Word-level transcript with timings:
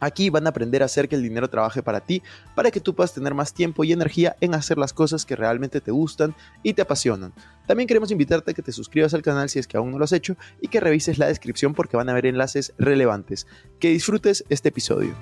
Aquí 0.00 0.30
van 0.30 0.46
a 0.46 0.50
aprender 0.50 0.82
a 0.82 0.86
hacer 0.86 1.08
que 1.08 1.16
el 1.16 1.22
dinero 1.22 1.48
trabaje 1.50 1.82
para 1.82 2.00
ti, 2.00 2.22
para 2.54 2.70
que 2.70 2.80
tú 2.80 2.94
puedas 2.94 3.12
tener 3.12 3.34
más 3.34 3.52
tiempo 3.52 3.84
y 3.84 3.92
energía 3.92 4.36
en 4.40 4.54
hacer 4.54 4.78
las 4.78 4.92
cosas 4.92 5.26
que 5.26 5.36
realmente 5.36 5.80
te 5.80 5.90
gustan 5.90 6.34
y 6.62 6.74
te 6.74 6.82
apasionan. 6.82 7.32
También 7.66 7.88
queremos 7.88 8.10
invitarte 8.10 8.52
a 8.52 8.54
que 8.54 8.62
te 8.62 8.72
suscribas 8.72 9.12
al 9.14 9.22
canal 9.22 9.48
si 9.48 9.58
es 9.58 9.66
que 9.66 9.76
aún 9.76 9.90
no 9.90 9.98
lo 9.98 10.04
has 10.04 10.12
hecho 10.12 10.36
y 10.60 10.68
que 10.68 10.80
revises 10.80 11.18
la 11.18 11.26
descripción 11.26 11.74
porque 11.74 11.96
van 11.96 12.08
a 12.08 12.12
haber 12.12 12.26
enlaces 12.26 12.72
relevantes. 12.78 13.46
Que 13.80 13.90
disfrutes 13.90 14.44
este 14.48 14.68
episodio. 14.68 15.14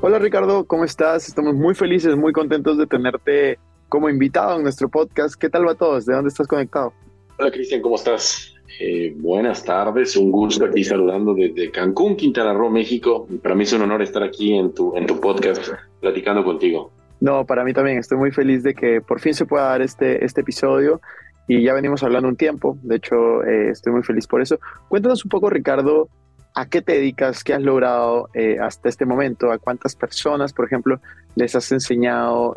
Hola 0.00 0.18
Ricardo, 0.18 0.66
¿cómo 0.66 0.84
estás? 0.84 1.28
Estamos 1.28 1.54
muy 1.54 1.74
felices, 1.74 2.14
muy 2.14 2.34
contentos 2.34 2.76
de 2.76 2.86
tenerte 2.86 3.58
como 3.88 4.10
invitado 4.10 4.56
en 4.56 4.62
nuestro 4.62 4.90
podcast. 4.90 5.34
¿Qué 5.36 5.48
tal 5.48 5.66
va 5.66 5.76
todos? 5.76 6.04
¿De 6.04 6.12
dónde 6.14 6.28
estás 6.28 6.46
conectado? 6.46 6.92
Hola 7.36 7.50
Cristian, 7.50 7.82
¿cómo 7.82 7.96
estás? 7.96 8.54
Eh, 8.78 9.12
buenas 9.16 9.64
tardes, 9.64 10.16
un 10.16 10.30
gusto 10.30 10.66
aquí 10.66 10.84
saludando 10.84 11.34
desde 11.34 11.68
Cancún, 11.72 12.14
Quintana 12.14 12.52
Roo, 12.52 12.70
México. 12.70 13.26
Para 13.42 13.56
mí 13.56 13.64
es 13.64 13.72
un 13.72 13.82
honor 13.82 14.02
estar 14.02 14.22
aquí 14.22 14.54
en 14.54 14.72
tu, 14.72 14.96
en 14.96 15.04
tu 15.04 15.18
podcast 15.18 15.68
platicando 16.00 16.44
contigo. 16.44 16.92
No, 17.20 17.44
para 17.44 17.64
mí 17.64 17.72
también 17.72 17.98
estoy 17.98 18.18
muy 18.18 18.30
feliz 18.30 18.62
de 18.62 18.72
que 18.72 19.00
por 19.00 19.18
fin 19.18 19.34
se 19.34 19.46
pueda 19.46 19.64
dar 19.64 19.82
este, 19.82 20.24
este 20.24 20.42
episodio 20.42 21.00
y 21.48 21.60
ya 21.64 21.74
venimos 21.74 22.04
hablando 22.04 22.28
un 22.28 22.36
tiempo, 22.36 22.78
de 22.82 22.96
hecho 22.96 23.42
eh, 23.42 23.70
estoy 23.70 23.92
muy 23.92 24.04
feliz 24.04 24.28
por 24.28 24.40
eso. 24.40 24.60
Cuéntanos 24.88 25.24
un 25.24 25.28
poco 25.28 25.50
Ricardo, 25.50 26.08
¿a 26.54 26.68
qué 26.68 26.82
te 26.82 26.92
dedicas? 26.92 27.42
¿Qué 27.42 27.52
has 27.52 27.62
logrado 27.62 28.28
eh, 28.34 28.58
hasta 28.60 28.88
este 28.88 29.06
momento? 29.06 29.50
¿A 29.50 29.58
cuántas 29.58 29.96
personas, 29.96 30.52
por 30.52 30.66
ejemplo, 30.66 31.00
les 31.34 31.56
has 31.56 31.72
enseñado 31.72 32.54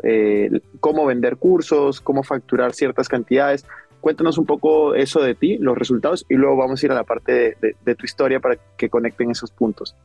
cómo 0.79 1.07
vender 1.07 1.37
cursos, 1.37 1.99
cómo 1.99 2.21
facturar 2.21 2.73
ciertas 2.73 3.09
cantidades? 3.09 3.65
Cuéntanos 4.01 4.37
un 4.37 4.45
poco 4.45 4.95
eso 4.95 5.21
de 5.21 5.35
ti, 5.35 5.57
los 5.57 5.77
resultados, 5.77 6.25
y 6.29 6.35
luego 6.35 6.55
vamos 6.57 6.81
a 6.81 6.85
ir 6.85 6.91
a 6.91 6.95
la 6.95 7.03
parte 7.03 7.57
de, 7.59 7.95
tu 7.95 8.05
historia 8.05 8.39
para 8.39 8.57
que 8.77 8.89
conecten 8.89 9.31
esos 9.31 9.51
puntos. 9.51 9.95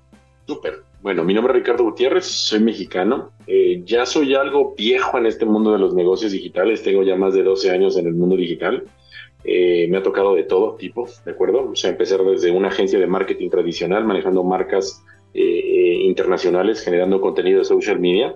Súper. 0.46 0.82
Bueno, 1.02 1.24
mi 1.24 1.34
nombre 1.34 1.52
es 1.52 1.60
Ricardo 1.60 1.84
Gutiérrez, 1.84 2.24
soy 2.24 2.60
mexicano. 2.60 3.30
Eh, 3.46 3.82
ya 3.84 4.06
soy 4.06 4.34
algo 4.34 4.74
viejo 4.76 5.18
en 5.18 5.26
este 5.26 5.44
mundo 5.44 5.72
de 5.72 5.78
los 5.78 5.94
negocios 5.94 6.32
digitales. 6.32 6.82
Tengo 6.82 7.02
ya 7.02 7.16
más 7.16 7.34
de 7.34 7.42
12 7.42 7.70
años 7.70 7.96
en 7.96 8.06
el 8.06 8.14
mundo 8.14 8.36
digital. 8.36 8.84
Eh, 9.44 9.88
me 9.88 9.98
ha 9.98 10.02
tocado 10.02 10.34
de 10.34 10.44
todo 10.44 10.76
tipo, 10.76 11.08
¿de 11.24 11.32
acuerdo? 11.32 11.70
O 11.70 11.76
sea, 11.76 11.90
empecé 11.90 12.16
desde 12.18 12.50
una 12.50 12.68
agencia 12.68 12.98
de 12.98 13.06
marketing 13.06 13.50
tradicional, 13.50 14.04
manejando 14.04 14.44
marcas 14.44 15.02
eh, 15.34 15.98
internacionales, 16.02 16.80
generando 16.80 17.20
contenido 17.20 17.58
de 17.58 17.64
social 17.64 17.98
media. 17.98 18.34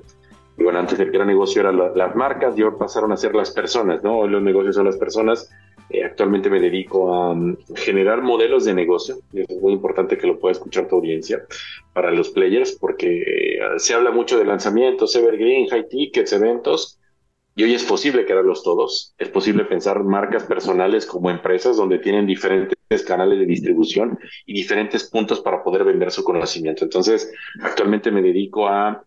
Bueno, 0.56 0.78
antes 0.78 0.98
el 0.98 1.10
gran 1.10 1.26
negocio 1.26 1.60
eran 1.60 1.78
las 1.94 2.16
marcas 2.16 2.58
y 2.58 2.62
ahora 2.62 2.78
pasaron 2.78 3.12
a 3.12 3.16
ser 3.16 3.34
las 3.34 3.50
personas, 3.50 4.02
¿no? 4.02 4.20
Hoy 4.20 4.30
los 4.30 4.42
negocios 4.42 4.74
son 4.76 4.86
las 4.86 4.96
personas. 4.96 5.50
Eh, 5.90 6.02
actualmente 6.02 6.50
me 6.50 6.60
dedico 6.60 7.14
a 7.14 7.30
um, 7.32 7.56
generar 7.74 8.22
modelos 8.22 8.64
de 8.64 8.74
negocio. 8.74 9.16
Y 9.32 9.40
es 9.42 9.60
muy 9.60 9.74
importante 9.74 10.16
que 10.16 10.26
lo 10.26 10.38
pueda 10.38 10.52
escuchar 10.52 10.88
tu 10.88 10.96
audiencia 10.96 11.44
para 11.92 12.10
los 12.10 12.30
players, 12.30 12.72
porque 12.72 13.22
eh, 13.22 13.58
se 13.76 13.94
habla 13.94 14.10
mucho 14.10 14.38
de 14.38 14.46
lanzamientos, 14.46 15.14
evergreen, 15.14 15.68
high 15.68 15.88
tickets, 15.88 16.32
eventos. 16.32 16.98
Y 17.54 17.64
hoy 17.64 17.74
es 17.74 17.84
posible 17.84 18.26
crearlos 18.26 18.62
todos. 18.62 19.14
Es 19.18 19.28
posible 19.28 19.64
pensar 19.64 20.02
marcas 20.04 20.44
personales 20.44 21.06
como 21.06 21.30
empresas 21.30 21.76
donde 21.76 21.98
tienen 21.98 22.26
diferentes 22.26 22.76
canales 23.06 23.38
de 23.38 23.46
distribución 23.46 24.18
y 24.44 24.54
diferentes 24.54 25.04
puntos 25.04 25.40
para 25.40 25.62
poder 25.62 25.84
vender 25.84 26.10
su 26.10 26.22
conocimiento. 26.22 26.84
Entonces, 26.84 27.32
actualmente 27.62 28.10
me 28.10 28.20
dedico 28.20 28.68
a 28.68 29.05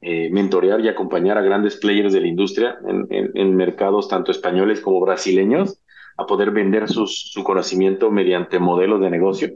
eh, 0.00 0.30
mentorear 0.30 0.80
y 0.80 0.88
acompañar 0.88 1.38
a 1.38 1.42
grandes 1.42 1.76
players 1.76 2.12
de 2.12 2.20
la 2.20 2.28
industria 2.28 2.78
en, 2.86 3.56
mercados 3.56 4.08
tanto 4.08 4.30
españoles 4.30 4.80
como 4.80 5.00
brasileños 5.00 5.80
a 6.16 6.26
poder 6.26 6.50
vender 6.50 6.88
su 6.88 7.44
conocimiento 7.44 8.10
mediante 8.10 8.58
modelos 8.58 9.00
de 9.00 9.10
negocio. 9.10 9.50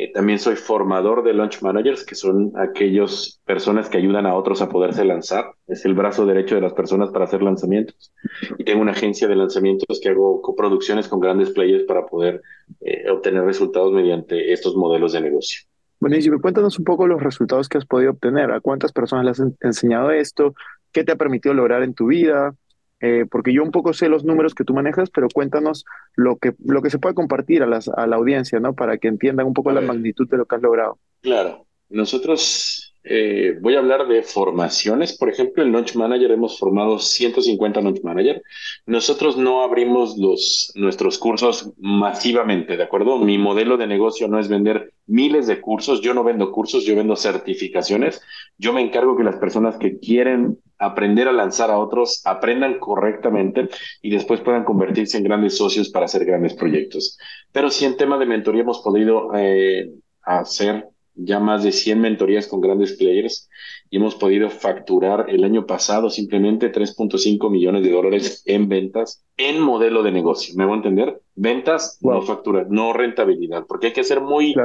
Eh, 0.00 0.12
también 0.12 0.38
soy 0.38 0.54
formador 0.54 1.24
de 1.24 1.34
launch 1.34 1.60
managers, 1.60 2.04
que 2.04 2.14
son 2.14 2.52
aquellas 2.56 3.40
personas 3.44 3.88
que 3.88 3.98
ayudan 3.98 4.26
a 4.26 4.36
otros 4.36 4.62
a 4.62 4.68
poderse 4.68 5.04
lanzar. 5.04 5.46
Es 5.66 5.84
el 5.84 5.94
brazo 5.94 6.24
derecho 6.24 6.54
de 6.54 6.60
las 6.60 6.72
personas 6.72 7.10
para 7.10 7.24
hacer 7.24 7.42
lanzamientos. 7.42 8.12
Y 8.58 8.62
tengo 8.62 8.80
una 8.80 8.92
agencia 8.92 9.26
de 9.26 9.34
lanzamientos 9.34 9.98
que 10.00 10.10
hago 10.10 10.40
coproducciones 10.40 11.08
con 11.08 11.18
grandes 11.18 11.50
players 11.50 11.82
para 11.82 12.06
poder 12.06 12.42
eh, 12.80 13.10
obtener 13.10 13.42
resultados 13.42 13.92
mediante 13.92 14.52
estos 14.52 14.76
modelos 14.76 15.14
de 15.14 15.20
negocio. 15.20 15.62
Buenísimo. 16.00 16.40
Cuéntanos 16.40 16.78
un 16.78 16.84
poco 16.84 17.06
los 17.06 17.22
resultados 17.22 17.68
que 17.68 17.78
has 17.78 17.86
podido 17.86 18.12
obtener. 18.12 18.52
¿A 18.52 18.60
cuántas 18.60 18.92
personas 18.92 19.24
le 19.24 19.30
has 19.32 19.42
enseñado 19.60 20.10
esto? 20.10 20.54
¿Qué 20.92 21.04
te 21.04 21.12
ha 21.12 21.16
permitido 21.16 21.54
lograr 21.54 21.82
en 21.82 21.94
tu 21.94 22.06
vida? 22.06 22.54
Eh, 23.00 23.26
porque 23.30 23.52
yo 23.52 23.62
un 23.62 23.70
poco 23.70 23.92
sé 23.92 24.08
los 24.08 24.24
números 24.24 24.54
que 24.54 24.64
tú 24.64 24.74
manejas, 24.74 25.10
pero 25.10 25.28
cuéntanos 25.32 25.84
lo 26.14 26.36
que, 26.36 26.54
lo 26.64 26.82
que 26.82 26.90
se 26.90 26.98
puede 26.98 27.14
compartir 27.14 27.62
a, 27.62 27.66
las, 27.66 27.88
a 27.88 28.06
la 28.06 28.16
audiencia, 28.16 28.58
¿no? 28.60 28.74
Para 28.74 28.98
que 28.98 29.08
entiendan 29.08 29.46
un 29.46 29.54
poco 29.54 29.70
la 29.72 29.80
magnitud 29.80 30.28
de 30.28 30.36
lo 30.36 30.46
que 30.46 30.56
has 30.56 30.62
logrado. 30.62 30.98
Claro. 31.20 31.66
Nosotros 31.88 32.87
eh, 33.04 33.56
voy 33.60 33.74
a 33.74 33.78
hablar 33.78 34.06
de 34.08 34.22
formaciones. 34.22 35.16
Por 35.16 35.28
ejemplo, 35.28 35.62
el 35.62 35.72
Launch 35.72 35.94
Manager 35.94 36.30
hemos 36.30 36.58
formado 36.58 36.98
150 36.98 37.80
Launch 37.80 38.02
Manager. 38.02 38.42
Nosotros 38.86 39.36
no 39.36 39.62
abrimos 39.62 40.18
los, 40.18 40.72
nuestros 40.74 41.18
cursos 41.18 41.72
masivamente, 41.78 42.76
¿de 42.76 42.82
acuerdo? 42.82 43.18
Mi 43.18 43.38
modelo 43.38 43.76
de 43.76 43.86
negocio 43.86 44.28
no 44.28 44.38
es 44.38 44.48
vender 44.48 44.92
miles 45.06 45.46
de 45.46 45.60
cursos. 45.60 46.00
Yo 46.00 46.12
no 46.12 46.24
vendo 46.24 46.52
cursos, 46.52 46.84
yo 46.84 46.96
vendo 46.96 47.16
certificaciones. 47.16 48.20
Yo 48.58 48.72
me 48.72 48.82
encargo 48.82 49.16
que 49.16 49.24
las 49.24 49.36
personas 49.36 49.78
que 49.78 49.98
quieren 49.98 50.58
aprender 50.78 51.28
a 51.28 51.32
lanzar 51.32 51.70
a 51.70 51.78
otros 51.78 52.22
aprendan 52.24 52.78
correctamente 52.78 53.68
y 54.02 54.10
después 54.10 54.40
puedan 54.40 54.64
convertirse 54.64 55.18
en 55.18 55.24
grandes 55.24 55.56
socios 55.56 55.88
para 55.88 56.06
hacer 56.06 56.24
grandes 56.24 56.54
proyectos. 56.54 57.18
Pero 57.52 57.70
si 57.70 57.84
en 57.84 57.96
tema 57.96 58.18
de 58.18 58.26
mentoría 58.26 58.62
hemos 58.62 58.80
podido 58.80 59.30
eh, 59.34 59.90
hacer 60.22 60.88
ya 61.18 61.40
más 61.40 61.64
de 61.64 61.72
100 61.72 62.00
mentorías 62.00 62.46
con 62.46 62.60
grandes 62.60 62.92
players 62.94 63.48
y 63.90 63.96
hemos 63.96 64.14
podido 64.14 64.50
facturar 64.50 65.26
el 65.28 65.44
año 65.44 65.66
pasado 65.66 66.10
simplemente 66.10 66.72
3.5 66.72 67.50
millones 67.50 67.82
de 67.82 67.90
dólares 67.90 68.42
en 68.46 68.68
ventas 68.68 69.24
en 69.36 69.60
modelo 69.60 70.02
de 70.02 70.10
negocio. 70.10 70.54
¿Me 70.56 70.64
voy 70.64 70.74
a 70.74 70.76
entender? 70.78 71.20
Ventas, 71.36 71.98
no 72.00 72.20
factura, 72.22 72.66
no 72.68 72.92
rentabilidad, 72.92 73.64
porque 73.68 73.88
hay 73.88 73.92
que 73.92 74.02
ser 74.02 74.20
muy, 74.20 74.56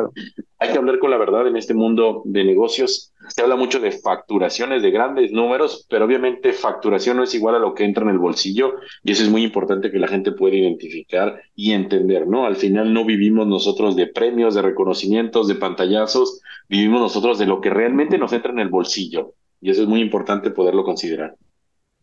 hay 0.57 0.71
que 0.71 0.77
hablar 0.79 0.97
con 0.97 1.11
la 1.11 1.17
verdad 1.17 1.47
en 1.47 1.55
este 1.55 1.75
mundo 1.75 2.23
de 2.25 2.43
negocios. 2.43 3.13
Se 3.29 3.43
habla 3.43 3.55
mucho 3.55 3.79
de 3.79 3.91
facturaciones, 3.91 4.81
de 4.81 4.89
grandes 4.89 5.31
números, 5.31 5.85
pero 5.87 6.05
obviamente 6.05 6.51
facturación 6.51 7.17
no 7.17 7.23
es 7.23 7.35
igual 7.35 7.53
a 7.53 7.59
lo 7.59 7.75
que 7.75 7.85
entra 7.85 8.03
en 8.03 8.09
el 8.09 8.17
bolsillo 8.17 8.73
y 9.03 9.11
eso 9.11 9.23
es 9.23 9.29
muy 9.29 9.43
importante 9.43 9.91
que 9.91 9.99
la 9.99 10.07
gente 10.07 10.31
pueda 10.31 10.55
identificar 10.55 11.39
y 11.55 11.73
entender, 11.73 12.27
¿no? 12.27 12.47
Al 12.47 12.55
final 12.55 12.91
no 12.91 13.05
vivimos 13.05 13.45
nosotros 13.45 13.95
de 13.95 14.07
premios, 14.07 14.55
de 14.55 14.63
reconocimientos, 14.63 15.47
de 15.47 15.55
pantallazos, 15.55 16.41
vivimos 16.67 16.99
nosotros 16.99 17.37
de 17.37 17.45
lo 17.45 17.61
que 17.61 17.69
realmente 17.69 18.17
nos 18.17 18.33
entra 18.33 18.51
en 18.51 18.59
el 18.59 18.69
bolsillo 18.69 19.12
y 19.61 19.69
eso 19.69 19.81
es 19.83 19.87
muy 19.87 20.01
importante 20.01 20.51
poderlo 20.51 20.83
considerar. 20.83 21.35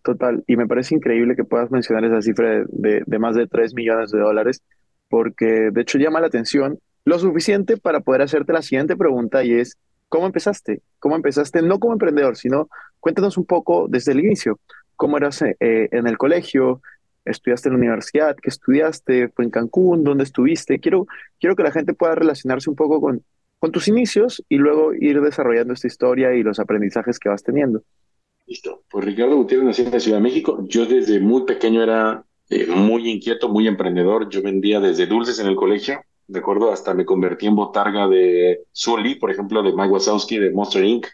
Total, 0.03 0.43
y 0.47 0.57
me 0.57 0.67
parece 0.67 0.95
increíble 0.95 1.37
que 1.37 1.45
puedas 1.45 1.71
mencionar 1.71 2.05
esa 2.05 2.23
cifra 2.23 2.65
de, 2.69 3.03
de, 3.05 3.19
más 3.19 3.35
de 3.35 3.47
3 3.47 3.75
millones 3.75 4.11
de 4.11 4.19
dólares, 4.19 4.63
porque 5.09 5.71
de 5.71 5.81
hecho 5.83 5.99
llama 5.99 6.21
la 6.21 6.29
atención. 6.29 6.79
Lo 7.05 7.19
suficiente 7.19 7.77
para 7.77 8.01
poder 8.01 8.23
hacerte 8.23 8.53
la 8.53 8.63
siguiente 8.63 8.97
pregunta 8.97 9.45
y 9.45 9.53
es, 9.53 9.77
¿cómo 10.09 10.27
empezaste? 10.27 10.81
¿Cómo 10.99 11.17
empezaste 11.17 11.61
no 11.63 11.79
como 11.79 11.93
emprendedor, 11.93 12.37
sino 12.37 12.69
cuéntanos 12.99 13.37
un 13.37 13.45
poco 13.45 13.89
desde 13.89 14.13
el 14.13 14.21
inicio, 14.21 14.59
cómo 14.97 15.17
eras 15.17 15.43
eh, 15.43 15.55
en 15.61 16.07
el 16.07 16.17
colegio, 16.17 16.81
estudiaste 17.25 17.69
en 17.69 17.75
la 17.75 17.79
universidad, 17.79 18.37
qué 18.37 18.49
estudiaste, 18.49 19.29
fue 19.29 19.45
en 19.45 19.51
Cancún, 19.51 20.05
dónde 20.05 20.25
estuviste. 20.25 20.79
Quiero, 20.79 21.07
quiero 21.39 21.57
que 21.57 21.63
la 21.63 21.73
gente 21.73 21.95
pueda 21.95 22.15
relacionarse 22.15 22.71
un 22.71 22.77
poco 22.77 23.01
con, 23.01 23.23
con 23.61 23.71
tus 23.71 23.87
inicios 23.89 24.43
y 24.49 24.57
luego 24.57 24.95
ir 24.95 25.21
desarrollando 25.21 25.75
esta 25.75 25.87
historia 25.87 26.35
y 26.35 26.43
los 26.43 26.59
aprendizajes 26.59 27.19
que 27.19 27.29
vas 27.29 27.43
teniendo. 27.43 27.83
Listo. 28.47 28.83
Pues 28.91 29.05
Ricardo 29.05 29.37
Gutiérrez 29.37 29.67
nació 29.67 29.85
en 29.85 29.93
la 29.93 30.01
Ciudad 30.01 30.19
de 30.19 30.23
México. 30.25 30.65
Yo 30.67 30.87
desde 30.87 31.21
muy 31.21 31.45
pequeño 31.45 31.83
era 31.83 32.25
eh, 32.49 32.67
muy 32.67 33.09
inquieto, 33.09 33.49
muy 33.49 33.69
emprendedor. 33.69 34.29
Yo 34.31 34.43
vendía 34.43 34.81
desde 34.81 35.07
dulces 35.07 35.39
en 35.39 35.47
el 35.47 35.55
colegio, 35.55 36.01
de 36.27 36.39
acuerdo, 36.39 36.73
hasta 36.73 36.95
me 36.95 37.05
convertí 37.05 37.47
en 37.47 37.55
botarga 37.55 38.09
de 38.09 38.63
Sully, 38.73 39.17
por 39.17 39.31
ejemplo, 39.31 39.63
de 39.63 39.73
Mike 39.73 39.91
Wazowski, 39.91 40.39
de 40.39 40.51
Monster 40.51 40.85
Inc. 40.85 41.07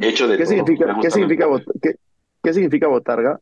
Hecho 0.00 0.26
de 0.26 0.36
¿Qué, 0.36 0.46
Significa, 0.46 0.96
¿qué, 1.02 1.10
significa, 1.10 1.46
¿qué, 2.42 2.52
significa 2.52 2.88
botarga? 2.88 3.40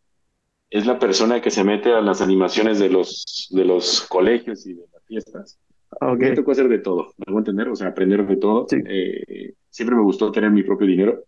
Es 0.70 0.84
la 0.84 0.99
persona 0.99 1.40
que 1.40 1.50
se 1.50 1.62
mete 1.64 1.93
a 1.93 2.00
las 2.00 2.20
animaciones 2.22 2.78
de 2.78 2.88
los, 2.88 3.49
de 3.50 3.64
los 3.64 4.02
colegios 4.02 4.66
y 4.66 4.75
de 4.75 4.82
la 4.93 5.00
fiestas. 5.06 5.58
Me 6.19 6.32
tocó 6.32 6.52
hacer 6.52 6.69
de 6.69 6.79
todo, 6.79 7.14
me 7.17 7.32
voy 7.32 7.37
a 7.37 7.38
entender, 7.40 7.69
o 7.69 7.76
sea, 7.76 7.88
aprender 7.88 8.26
de 8.26 8.37
todo. 8.37 8.67
Eh, 8.87 9.55
siempre 9.70 9.96
me 9.96 10.02
gustó 10.02 10.31
tener 10.31 10.50
mi 10.50 10.62
propio 10.62 10.87
dinero. 10.87 11.25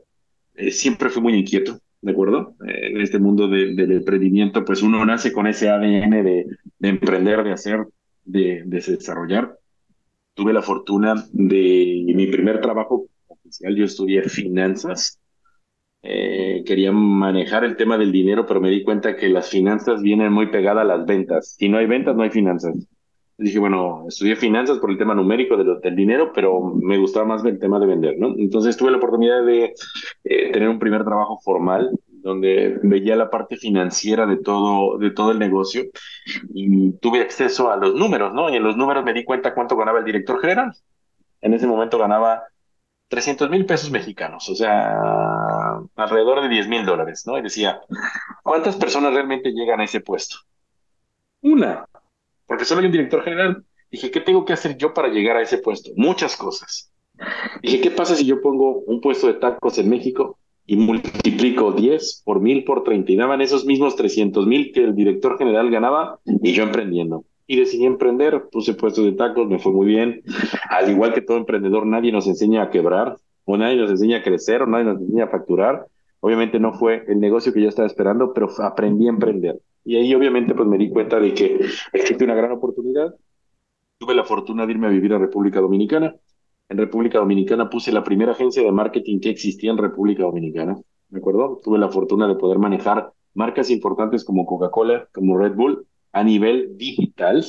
Eh, 0.55 0.71
siempre 0.71 1.09
fui 1.11 1.23
muy 1.23 1.35
inquieto, 1.35 1.79
¿de 2.03 2.13
acuerdo? 2.13 2.55
Eh, 2.67 2.89
en 2.93 3.01
este 3.01 3.19
mundo 3.19 3.49
del 3.49 3.93
emprendimiento, 3.93 4.65
pues 4.65 4.83
uno 4.83 5.05
nace 5.05 5.33
con 5.33 5.47
ese 5.47 5.71
ADN 5.71 6.23
de, 6.23 6.47
de 6.79 6.89
emprender, 6.89 7.43
de 7.43 7.53
hacer, 7.53 7.87
de, 8.25 8.63
de 8.67 8.81
desarrollar. 8.81 9.59
Tuve 10.35 10.53
la 10.53 10.63
fortuna 10.63 11.15
de 11.33 12.05
mi 12.15 12.27
primer 12.29 12.61
trabajo 12.61 13.07
oficial, 13.29 13.77
yo 13.77 13.85
estudié 13.85 14.23
finanzas. 14.25 15.19
quería 16.03 16.93
manejar 16.93 17.65
el 17.65 17.77
tema 17.77 17.99
del 17.99 18.13
dinero, 18.13 18.47
pero 18.47 18.61
me 18.61 18.71
di 18.71 18.83
cuenta 18.85 19.17
que 19.17 19.29
las 19.29 19.51
finanzas 19.51 20.03
vienen 20.03 20.33
muy 20.33 20.49
pegadas 20.51 20.83
a 20.83 20.87
las 20.87 21.07
ventas. 21.07 21.57
Si 21.59 21.69
no 21.69 21.79
hay 21.79 21.87
ventas, 21.87 22.17
no 22.17 22.23
hay 22.23 22.31
finanzas 22.31 22.75
dije, 23.41 23.59
bueno, 23.59 24.05
estudié 24.07 24.37
finanzas 24.37 24.79
por 24.79 24.91
el 24.91 24.99
tema 24.99 25.15
numérico 25.15 25.57
del 25.57 25.97
dinero, 25.97 26.33
pero 26.33 26.61
me 26.61 26.99
gustaba 26.99 27.27
más 27.27 27.45
el 27.45 27.59
tema 27.59 27.79
de 27.81 27.87
vender, 27.87 28.19
¿no? 28.19 28.35
Entonces 28.37 28.77
tuve 28.77 28.91
la 28.91 28.99
oportunidad 28.99 29.45
de 29.45 29.75
eh, 30.25 30.53
tener 30.53 30.69
un 30.69 30.79
primer 30.79 31.05
trabajo 31.05 31.41
formal 31.43 31.91
donde 32.07 32.79
veía 32.83 33.17
la 33.17 33.31
parte 33.31 33.57
financiera 33.57 34.27
de 34.27 34.37
todo, 34.37 34.99
de 34.99 35.11
todo 35.11 35.33
el 35.33 35.39
negocio 35.39 35.85
y 36.53 36.93
tuve 36.99 37.23
acceso 37.23 37.71
a 37.71 37.77
los 37.77 37.95
números, 37.95 38.35
¿no? 38.35 38.51
Y 38.51 38.57
en 38.57 38.63
los 38.63 38.77
números 38.77 39.05
me 39.05 39.15
di 39.15 39.25
cuenta 39.25 39.55
cuánto 39.55 39.77
ganaba 39.77 40.01
el 40.01 40.05
director 40.05 40.39
general. 40.39 40.73
En 41.41 41.55
ese 41.55 41.67
momento 41.67 41.97
ganaba 41.97 42.43
300 43.09 43.49
mil 43.49 43.65
pesos 43.65 43.91
mexicanos, 43.91 44.51
o 44.51 44.55
sea, 44.55 45.81
alrededor 45.97 46.43
de 46.43 46.49
10 46.51 46.69
mil 46.69 46.85
dólares, 46.85 47.25
¿no? 47.27 47.39
Y 47.39 47.43
decía, 47.43 47.81
¿cuántas 48.43 48.77
personas 48.77 49.15
realmente 49.15 49.51
llegan 49.51 49.81
a 49.81 49.85
ese 49.85 50.01
puesto? 50.01 50.37
Una, 51.41 51.87
porque 52.51 52.65
solo 52.65 52.81
hay 52.81 52.87
un 52.87 52.93
director 52.93 53.23
general. 53.23 53.63
Dije, 53.93 54.11
¿qué 54.11 54.21
tengo 54.21 54.45
que 54.45 54.53
hacer 54.53 54.77
yo 54.77 54.93
para 54.93 55.07
llegar 55.07 55.37
a 55.37 55.43
ese 55.43 55.59
puesto? 55.59 55.93
Muchas 55.95 56.37
cosas. 56.37 56.93
Dije, 57.63 57.81
¿qué 57.81 57.93
pasa 57.93 58.17
si 58.17 58.27
yo 58.27 58.43
pongo 58.43 58.81
un 58.89 59.01
puesto 59.01 59.29
de 59.29 59.35
tacos 59.35 59.79
en 59.79 59.89
México 59.89 60.37
y 60.67 60.75
multiplico 60.75 61.71
10 61.71 62.23
por 62.25 62.41
1000 62.41 62.65
por 62.65 62.83
30 62.83 63.13
y 63.13 63.15
daban 63.15 63.41
esos 63.41 63.67
mismos 63.67 63.95
300 63.95 64.49
mil 64.49 64.73
que 64.73 64.83
el 64.83 64.97
director 64.97 65.39
general 65.39 65.71
ganaba 65.71 66.19
y 66.25 66.53
yo 66.53 66.65
emprendiendo? 66.65 67.25
Y 67.47 67.55
decidí 67.55 67.87
emprender, 67.87 68.43
puse 68.51 68.75
puestos 68.75 69.05
de 69.05 69.13
tacos, 69.13 69.47
me 69.47 69.61
fue 69.61 69.71
muy 69.71 69.87
bien. 69.87 70.21
Al 70.71 70.91
igual 70.91 71.15
que 71.15 71.23
todo 71.23 71.37
emprendedor, 71.37 71.87
nadie 71.87 72.11
nos 72.11 72.27
enseña 72.27 72.65
a 72.65 72.71
quebrar, 72.71 73.17
o 73.45 73.57
nadie 73.57 73.77
nos 73.77 73.93
enseña 73.93 74.17
a 74.19 74.23
crecer, 74.25 74.63
o 74.63 74.67
nadie 74.67 74.87
nos 74.87 75.01
enseña 75.01 75.27
a 75.27 75.29
facturar. 75.29 75.87
Obviamente 76.19 76.59
no 76.59 76.73
fue 76.73 77.05
el 77.07 77.21
negocio 77.21 77.53
que 77.53 77.63
yo 77.63 77.69
estaba 77.69 77.87
esperando, 77.87 78.33
pero 78.35 78.49
aprendí 78.61 79.07
a 79.07 79.11
emprender. 79.11 79.61
Y 79.85 79.97
ahí 79.97 80.15
obviamente 80.15 80.55
pues 80.55 80.69
me 80.69 80.79
di 80.79 80.91
cuenta 80.91 81.19
de 81.19 81.35
que 81.35 81.61
existe 81.93 82.25
una 82.25 82.35
gran 82.35 82.53
oportunidad. 82.53 83.15
Tuve 83.99 84.15
la 84.15 84.25
fortuna 84.25 84.67
de 84.67 84.73
irme 84.73 84.87
a 84.87 84.91
vivir 84.91 85.13
a 85.13 85.19
República 85.19 85.61
Dominicana. 85.61 86.15
En 86.69 86.79
República 86.79 87.19
Dominicana 87.19 87.69
puse 87.69 87.93
la 87.93 88.05
primera 88.05 88.33
agencia 88.33 88.63
de 88.63 88.73
marketing 88.73 89.21
que 89.21 89.31
existía 89.31 89.71
en 89.71 89.79
República 89.79 90.23
Dominicana. 90.23 90.77
¿De 91.09 91.19
acuerdo? 91.19 91.61
Tuve 91.63 91.79
la 91.79 91.89
fortuna 91.89 92.29
de 92.29 92.37
poder 92.37 92.59
manejar 92.59 93.13
marcas 93.35 93.71
importantes 93.71 94.25
como 94.25 94.47
Coca-Cola, 94.47 95.09
como 95.13 95.39
Red 95.39 95.55
Bull, 95.55 95.87
a 96.13 96.23
nivel 96.23 96.77
digital, 96.77 97.45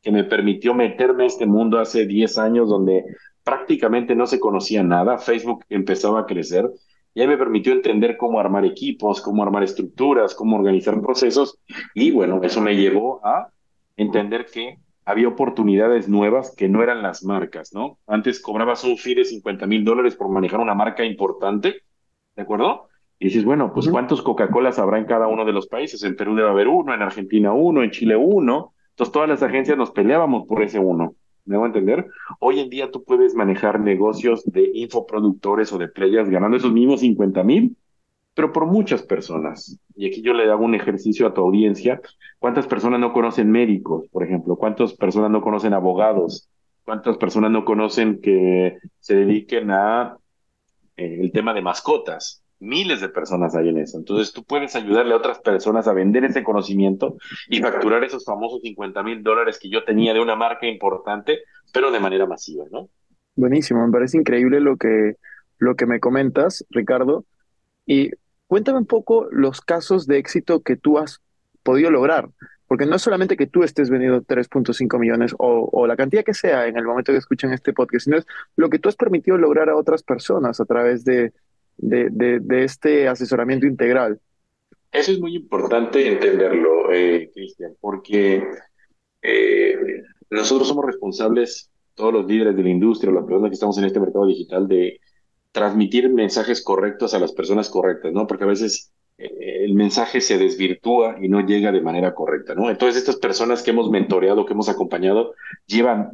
que 0.00 0.12
me 0.12 0.24
permitió 0.24 0.74
meterme 0.74 1.24
a 1.24 1.26
este 1.26 1.46
mundo 1.46 1.78
hace 1.78 2.06
10 2.06 2.38
años 2.38 2.68
donde 2.68 3.04
prácticamente 3.44 4.14
no 4.14 4.26
se 4.26 4.40
conocía 4.40 4.82
nada. 4.82 5.18
Facebook 5.18 5.64
empezaba 5.68 6.20
a 6.20 6.26
crecer 6.26 6.70
y 7.14 7.20
ahí 7.20 7.26
me 7.26 7.36
permitió 7.36 7.72
entender 7.72 8.16
cómo 8.16 8.40
armar 8.40 8.64
equipos, 8.64 9.20
cómo 9.20 9.42
armar 9.42 9.62
estructuras, 9.62 10.34
cómo 10.34 10.56
organizar 10.56 11.00
procesos. 11.00 11.58
Y 11.94 12.10
bueno, 12.10 12.40
eso 12.42 12.60
me 12.60 12.74
llevó 12.74 13.20
a 13.24 13.48
entender 13.96 14.46
que 14.46 14.78
había 15.04 15.28
oportunidades 15.28 16.08
nuevas 16.08 16.54
que 16.56 16.68
no 16.68 16.82
eran 16.82 17.02
las 17.02 17.24
marcas, 17.24 17.74
¿no? 17.74 17.98
Antes 18.06 18.40
cobrabas 18.40 18.84
un 18.84 18.96
fee 18.96 19.16
de 19.16 19.24
50 19.24 19.66
mil 19.66 19.84
dólares 19.84 20.16
por 20.16 20.28
manejar 20.28 20.60
una 20.60 20.74
marca 20.74 21.04
importante, 21.04 21.82
¿de 22.36 22.42
acuerdo? 22.42 22.88
Y 23.18 23.26
dices, 23.26 23.44
bueno, 23.44 23.72
pues 23.72 23.88
¿cuántos 23.88 24.22
Coca-Colas 24.22 24.78
habrá 24.78 24.98
en 24.98 25.04
cada 25.04 25.28
uno 25.28 25.44
de 25.44 25.52
los 25.52 25.68
países? 25.68 26.02
En 26.02 26.16
Perú 26.16 26.34
debe 26.34 26.48
haber 26.48 26.68
uno, 26.68 26.94
en 26.94 27.02
Argentina 27.02 27.52
uno, 27.52 27.82
en 27.82 27.90
Chile 27.90 28.16
uno. 28.16 28.74
Entonces 28.90 29.12
todas 29.12 29.28
las 29.28 29.42
agencias 29.42 29.78
nos 29.78 29.90
peleábamos 29.90 30.46
por 30.46 30.62
ese 30.62 30.78
uno. 30.78 31.14
¿Me 31.44 31.56
a 31.56 31.66
entender? 31.66 32.06
Hoy 32.38 32.60
en 32.60 32.70
día 32.70 32.90
tú 32.90 33.02
puedes 33.02 33.34
manejar 33.34 33.80
negocios 33.80 34.44
de 34.44 34.70
infoproductores 34.74 35.72
o 35.72 35.78
de 35.78 35.88
players 35.88 36.30
ganando 36.30 36.56
esos 36.56 36.72
mismos 36.72 37.00
50 37.00 37.42
mil, 37.42 37.76
pero 38.34 38.52
por 38.52 38.66
muchas 38.66 39.02
personas. 39.02 39.78
Y 39.96 40.06
aquí 40.06 40.22
yo 40.22 40.34
le 40.34 40.50
hago 40.50 40.64
un 40.64 40.74
ejercicio 40.74 41.26
a 41.26 41.34
tu 41.34 41.40
audiencia. 41.40 42.00
¿Cuántas 42.38 42.66
personas 42.66 43.00
no 43.00 43.12
conocen 43.12 43.50
médicos, 43.50 44.06
por 44.08 44.22
ejemplo? 44.22 44.56
¿Cuántas 44.56 44.94
personas 44.94 45.30
no 45.30 45.42
conocen 45.42 45.74
abogados? 45.74 46.48
¿Cuántas 46.84 47.16
personas 47.16 47.50
no 47.50 47.64
conocen 47.64 48.20
que 48.20 48.78
se 49.00 49.16
dediquen 49.16 49.72
a 49.72 50.16
eh, 50.96 51.18
el 51.20 51.32
tema 51.32 51.54
de 51.54 51.62
mascotas? 51.62 52.41
Miles 52.62 53.00
de 53.00 53.08
personas 53.08 53.56
hay 53.56 53.70
en 53.70 53.78
eso. 53.78 53.98
Entonces 53.98 54.32
tú 54.32 54.44
puedes 54.44 54.76
ayudarle 54.76 55.14
a 55.14 55.16
otras 55.16 55.40
personas 55.40 55.88
a 55.88 55.92
vender 55.92 56.24
ese 56.24 56.44
conocimiento 56.44 57.16
y 57.48 57.60
facturar 57.60 58.04
esos 58.04 58.24
famosos 58.24 58.60
50 58.62 59.02
mil 59.02 59.20
dólares 59.24 59.58
que 59.60 59.68
yo 59.68 59.82
tenía 59.84 60.14
de 60.14 60.20
una 60.20 60.36
marca 60.36 60.68
importante, 60.68 61.40
pero 61.72 61.90
de 61.90 61.98
manera 61.98 62.24
masiva, 62.24 62.64
¿no? 62.70 62.88
Buenísimo, 63.34 63.84
me 63.84 63.92
parece 63.92 64.16
increíble 64.16 64.60
lo 64.60 64.76
que, 64.76 65.16
lo 65.58 65.74
que 65.74 65.86
me 65.86 65.98
comentas, 65.98 66.64
Ricardo. 66.70 67.24
Y 67.84 68.10
cuéntame 68.46 68.78
un 68.78 68.86
poco 68.86 69.26
los 69.32 69.60
casos 69.60 70.06
de 70.06 70.18
éxito 70.18 70.62
que 70.62 70.76
tú 70.76 70.98
has 70.98 71.20
podido 71.64 71.90
lograr, 71.90 72.28
porque 72.68 72.86
no 72.86 72.94
es 72.94 73.02
solamente 73.02 73.36
que 73.36 73.48
tú 73.48 73.64
estés 73.64 73.90
vendiendo 73.90 74.22
3.5 74.22 75.00
millones 75.00 75.34
o, 75.36 75.68
o, 75.72 75.86
la 75.88 75.96
cantidad 75.96 76.22
que 76.22 76.32
sea 76.32 76.68
en 76.68 76.76
el 76.76 76.84
momento 76.84 77.10
que 77.10 77.18
escuchan 77.18 77.52
este 77.52 77.72
podcast, 77.72 78.04
sino 78.04 78.18
es 78.18 78.26
lo 78.54 78.70
que 78.70 78.78
tú 78.78 78.88
has 78.88 78.96
permitido 78.96 79.36
lograr 79.36 79.68
a 79.68 79.74
otras 79.74 80.04
personas 80.04 80.60
a 80.60 80.64
través 80.64 81.04
de, 81.04 81.32
de, 81.82 82.38
de, 82.40 82.64
este 82.64 83.08
asesoramiento 83.08 83.66
integral. 83.66 84.18
Eso 84.90 85.12
es 85.12 85.20
muy 85.20 85.34
importante 85.34 86.06
entenderlo, 86.06 86.92
eh, 86.92 87.30
Cristian, 87.34 87.74
porque 87.80 88.42
eh, 89.20 89.76
nosotros 90.30 90.68
somos 90.68 90.84
responsables, 90.86 91.70
todos 91.94 92.12
los 92.12 92.26
líderes 92.26 92.56
de 92.56 92.62
la 92.62 92.68
industria, 92.68 93.12
las 93.12 93.24
personas 93.24 93.50
que 93.50 93.54
estamos 93.54 93.76
en 93.78 93.84
este 93.84 94.00
mercado 94.00 94.26
digital, 94.26 94.68
de 94.68 95.00
transmitir 95.50 96.08
mensajes 96.10 96.62
correctos 96.62 97.14
a 97.14 97.18
las 97.18 97.32
personas 97.32 97.68
correctas, 97.68 98.12
¿no? 98.12 98.26
Porque 98.26 98.44
a 98.44 98.48
veces 98.48 98.92
eh, 99.18 99.64
el 99.64 99.74
mensaje 99.74 100.20
se 100.20 100.38
desvirtúa 100.38 101.16
y 101.20 101.28
no 101.28 101.44
llega 101.44 101.72
de 101.72 101.80
manera 101.80 102.14
correcta, 102.14 102.54
¿no? 102.54 102.70
Entonces, 102.70 102.96
estas 102.96 103.16
personas 103.16 103.62
que 103.62 103.70
hemos 103.72 103.90
mentoreado, 103.90 104.46
que 104.46 104.52
hemos 104.52 104.68
acompañado, 104.68 105.34
llevan 105.66 106.10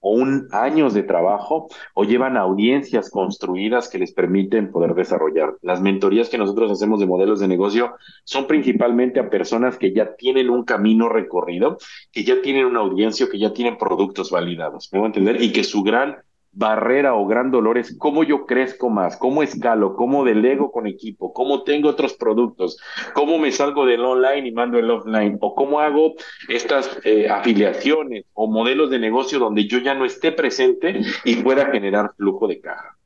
o 0.00 0.12
un 0.12 0.48
años 0.50 0.94
de 0.94 1.02
trabajo 1.02 1.68
o 1.94 2.04
llevan 2.04 2.36
audiencias 2.36 3.10
construidas 3.10 3.88
que 3.88 3.98
les 3.98 4.12
permiten 4.12 4.72
poder 4.72 4.94
desarrollar. 4.94 5.56
Las 5.62 5.80
mentorías 5.80 6.28
que 6.28 6.38
nosotros 6.38 6.70
hacemos 6.70 7.00
de 7.00 7.06
modelos 7.06 7.40
de 7.40 7.48
negocio 7.48 7.94
son 8.24 8.46
principalmente 8.46 9.20
a 9.20 9.30
personas 9.30 9.76
que 9.76 9.92
ya 9.92 10.16
tienen 10.16 10.50
un 10.50 10.64
camino 10.64 11.08
recorrido, 11.08 11.78
que 12.10 12.24
ya 12.24 12.40
tienen 12.42 12.66
una 12.66 12.80
audiencia, 12.80 13.28
que 13.30 13.38
ya 13.38 13.52
tienen 13.52 13.78
productos 13.78 14.30
validados, 14.30 14.88
¿me 14.92 14.98
voy 14.98 15.06
a 15.06 15.08
entender? 15.08 15.42
Y 15.42 15.52
que 15.52 15.64
su 15.64 15.82
gran 15.82 16.16
barrera 16.52 17.14
o 17.14 17.26
gran 17.26 17.50
dolor 17.50 17.78
es 17.78 17.96
cómo 17.96 18.24
yo 18.24 18.44
crezco 18.46 18.90
más, 18.90 19.16
cómo 19.16 19.42
escalo, 19.42 19.94
cómo 19.94 20.24
delego 20.24 20.72
con 20.72 20.86
equipo, 20.86 21.32
cómo 21.32 21.62
tengo 21.62 21.88
otros 21.88 22.14
productos, 22.14 22.78
cómo 23.14 23.38
me 23.38 23.52
salgo 23.52 23.86
del 23.86 24.04
online 24.04 24.48
y 24.48 24.52
mando 24.52 24.78
el 24.78 24.90
offline, 24.90 25.38
o 25.40 25.54
cómo 25.54 25.80
hago 25.80 26.14
estas 26.48 26.98
eh, 27.04 27.28
afiliaciones 27.28 28.24
o 28.32 28.50
modelos 28.50 28.90
de 28.90 28.98
negocio 28.98 29.38
donde 29.38 29.66
yo 29.66 29.78
ya 29.78 29.94
no 29.94 30.04
esté 30.04 30.32
presente 30.32 31.00
y 31.24 31.36
pueda 31.36 31.66
generar 31.66 32.12
flujo 32.16 32.48
de 32.48 32.60
caja. 32.60 32.96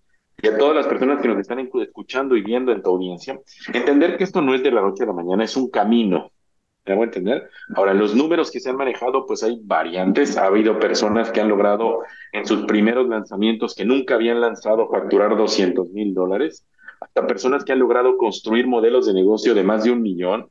Y 0.43 0.49
a 0.49 0.59
todas 0.59 0.77
las 0.77 0.87
personas 0.87 1.23
que 1.23 1.29
nos 1.29 1.39
están 1.39 1.59
escuchando 1.59 2.37
y 2.37 2.43
viendo 2.43 2.73
en 2.73 2.83
tu 2.83 2.91
audiencia, 2.91 3.41
entender 3.73 4.19
que 4.19 4.25
esto 4.25 4.43
no 4.43 4.55
es 4.55 4.63
de 4.63 4.73
la 4.73 4.83
noche 4.83 5.05
a 5.05 5.07
la 5.07 5.13
mañana, 5.15 5.45
es 5.45 5.57
un 5.57 5.71
camino, 5.71 6.33
¿Me 6.87 6.93
hago 6.93 7.05
entender? 7.05 7.49
Ahora, 7.75 7.95
los 7.95 8.15
números 8.15 8.51
que 8.51 8.61
se 8.61 8.69
han 8.69 8.77
manejado, 8.77 9.25
pues 9.27 9.43
hay 9.43 9.59
variantes. 9.63 10.37
Ha 10.37 10.47
habido 10.47 10.79
personas 10.79 11.31
que 11.31 11.41
han 11.41 11.49
logrado 11.49 12.01
en 12.33 12.45
sus 12.45 12.67
primeros 12.67 13.09
lanzamientos 13.09 13.75
que 13.75 13.87
nunca 13.87 14.17
habían 14.17 14.41
lanzado 14.41 14.91
facturar 14.91 15.35
200 15.35 15.91
mil 15.91 16.13
dólares, 16.13 16.67
hasta 17.01 17.27
personas 17.27 17.65
que 17.65 17.73
han 17.73 17.79
logrado 17.79 18.19
construir 18.19 18.67
modelos 18.67 19.07
de 19.07 19.15
negocio 19.15 19.55
de 19.55 19.63
más 19.63 19.85
de 19.85 19.93
un 19.93 20.03
millón. 20.03 20.49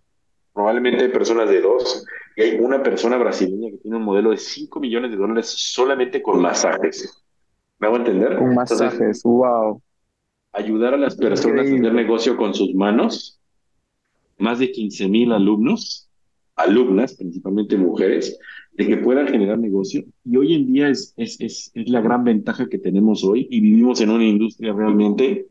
Probablemente 0.53 1.03
hay 1.03 1.11
personas 1.11 1.49
de 1.49 1.61
dos. 1.61 2.03
Y 2.35 2.41
hay 2.41 2.55
una 2.59 2.81
persona 2.81 3.17
brasileña 3.17 3.69
que 3.69 3.77
tiene 3.77 3.97
un 3.97 4.03
modelo 4.03 4.31
de 4.31 4.37
5 4.37 4.79
millones 4.79 5.11
de 5.11 5.17
dólares 5.17 5.53
solamente 5.55 6.23
con 6.23 6.41
masajes. 6.41 7.23
¿Me 7.77 7.87
hago 7.87 7.97
entender? 7.97 8.37
Con 8.37 8.55
masajes, 8.55 9.21
wow. 9.21 9.79
Ayudar 10.51 10.95
a 10.95 10.97
las 10.97 11.15
personas 11.15 11.67
a 11.67 11.73
hacer 11.75 11.93
negocio 11.93 12.37
con 12.37 12.55
sus 12.55 12.73
manos. 12.73 13.39
Más 14.39 14.57
de 14.57 14.71
15 14.71 15.07
mil 15.09 15.31
alumnos 15.31 16.09
alumnas, 16.55 17.15
principalmente 17.15 17.77
mujeres, 17.77 18.37
de 18.73 18.87
que 18.87 18.97
puedan 18.97 19.27
generar 19.27 19.59
negocio. 19.59 20.03
Y 20.23 20.37
hoy 20.37 20.55
en 20.55 20.71
día 20.71 20.89
es, 20.89 21.13
es, 21.17 21.39
es, 21.39 21.71
es, 21.73 21.89
la 21.89 22.01
gran 22.01 22.23
ventaja 22.23 22.67
que 22.67 22.79
tenemos 22.79 23.23
hoy 23.23 23.47
y 23.49 23.59
vivimos 23.59 24.01
en 24.01 24.09
una 24.09 24.25
industria 24.25 24.73
realmente, 24.73 25.47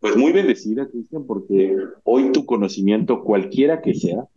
pues 0.00 0.16
muy 0.16 0.32
bendecida, 0.32 0.88
Cristian, 0.88 1.26
porque 1.26 1.76
hoy 2.04 2.32
tu 2.32 2.44
conocimiento, 2.46 3.22
cualquiera 3.22 3.80
que 3.80 3.94
sea, 3.94 4.28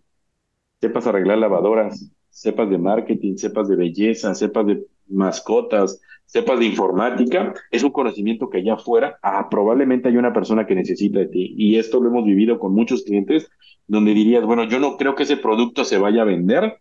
sepas 0.79 1.07
arreglar 1.07 1.38
lavadoras, 1.38 2.11
sepas 2.29 2.69
de 2.69 2.77
marketing, 2.77 3.35
sepas 3.35 3.67
de 3.67 3.75
belleza, 3.75 4.33
sepas 4.35 4.67
de 4.67 4.85
mascotas, 5.07 6.01
sepas 6.29 6.59
de 6.59 6.65
informática, 6.65 7.55
es 7.71 7.81
un 7.81 7.89
conocimiento 7.89 8.51
que 8.51 8.59
allá 8.59 8.75
afuera 8.75 9.17
ah, 9.24 9.48
probablemente 9.50 10.09
hay 10.09 10.17
una 10.17 10.31
persona 10.31 10.67
que 10.67 10.75
necesita 10.75 11.17
de 11.17 11.25
ti. 11.25 11.55
Y 11.57 11.77
esto 11.77 12.00
lo 12.00 12.09
hemos 12.09 12.24
vivido 12.24 12.59
con 12.59 12.71
muchos 12.71 13.03
clientes 13.03 13.50
donde 13.88 14.13
dirías, 14.13 14.45
bueno, 14.45 14.65
yo 14.65 14.79
no 14.79 14.95
creo 14.95 15.15
que 15.15 15.24
ese 15.24 15.38
producto 15.38 15.83
se 15.83 15.98
vaya 15.98 16.21
a 16.21 16.25
vender 16.25 16.77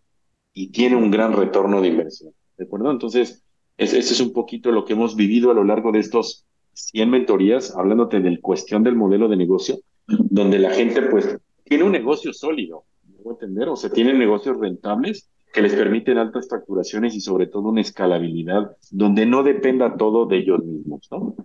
y 0.53 0.71
tiene 0.71 0.97
un 0.97 1.09
gran 1.09 1.33
retorno 1.33 1.81
de 1.81 1.87
inversión. 1.87 2.31
¿De 2.59 2.65
acuerdo? 2.65 2.91
Entonces, 2.91 3.43
ese 3.77 3.97
es 3.97 4.19
un 4.19 4.33
poquito 4.33 4.71
lo 4.71 4.85
que 4.85 4.93
hemos 4.93 5.15
vivido 5.15 5.49
a 5.49 5.55
lo 5.55 5.63
largo 5.63 5.91
de 5.91 5.99
estos 5.99 6.45
100 6.73 7.09
mentorías, 7.09 7.75
hablándote 7.75 8.19
del 8.19 8.41
cuestión 8.41 8.83
del 8.83 8.95
modelo 8.95 9.27
de 9.27 9.35
negocio, 9.35 9.79
donde 10.05 10.59
la 10.59 10.69
gente 10.69 11.01
pues 11.01 11.39
tiene 11.63 11.85
un 11.85 11.91
negocio 11.91 12.33
sólido, 12.33 12.83
¿me 13.25 13.31
entender? 13.31 13.67
O 13.67 13.75
sea, 13.75 13.89
tienen 13.89 14.19
negocios 14.19 14.59
rentables 14.59 15.27
que 15.51 15.61
les 15.61 15.73
permiten 15.73 16.17
altas 16.17 16.47
facturaciones 16.49 17.15
y 17.15 17.21
sobre 17.21 17.47
todo 17.47 17.69
una 17.69 17.81
escalabilidad 17.81 18.75
donde 18.91 19.25
no 19.25 19.43
dependa 19.43 19.97
todo 19.97 20.25
de 20.25 20.37
ellos 20.37 20.63
mismos, 20.63 21.07
¿no? 21.11 21.35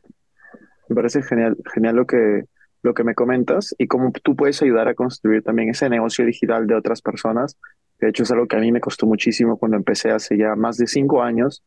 Me 0.88 0.96
parece 0.96 1.23
genial, 1.23 1.56
genial 1.73 1.96
lo 1.96 2.06
que, 2.06 2.44
lo 2.82 2.92
que 2.92 3.04
me 3.04 3.14
comentas 3.14 3.75
y 3.78 3.87
cómo 3.87 4.12
tú 4.23 4.37
puedes 4.37 4.61
ayudar 4.62 4.88
a 4.88 4.94
construir 4.94 5.42
también 5.42 5.70
ese 5.70 5.88
negocio 5.88 6.26
digital 6.26 6.66
de 6.66 6.75
otras 6.75 7.00
personas. 7.00 7.56
De 7.99 8.11
hecho, 8.11 8.25
es 8.25 8.30
algo 8.30 8.46
que 8.46 8.56
a 8.56 8.61
mí 8.61 8.70
me 8.70 8.80
costó 8.80 9.06
muchísimo 9.06 9.56
cuando 9.56 9.78
empecé 9.78 10.11
hace 10.11 10.37
ya 10.37 10.54
más 10.54 10.76
de 10.76 10.87
cinco 10.87 11.23
años. 11.23 11.64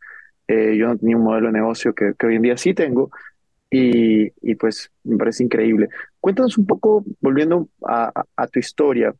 Eh, 0.47 0.77
yo 0.77 0.87
no 0.87 0.97
tenía 0.97 1.17
un 1.17 1.23
modelo 1.23 1.47
de 1.47 1.53
negocio 1.53 1.93
que, 1.93 2.13
que 2.17 2.27
hoy 2.27 2.35
en 2.35 2.43
día 2.43 2.57
sí 2.57 2.73
tengo 2.73 3.09
y, 3.69 4.31
y, 4.41 4.55
pues 4.55 4.91
me 5.03 5.17
parece 5.17 5.43
increíble. 5.43 5.89
Cuéntanos 6.19 6.57
un 6.57 6.67
poco, 6.67 7.03
volviendo 7.19 7.67
a, 7.85 8.23
a 8.35 8.47
tu 8.47 8.59
historia, 8.59 9.13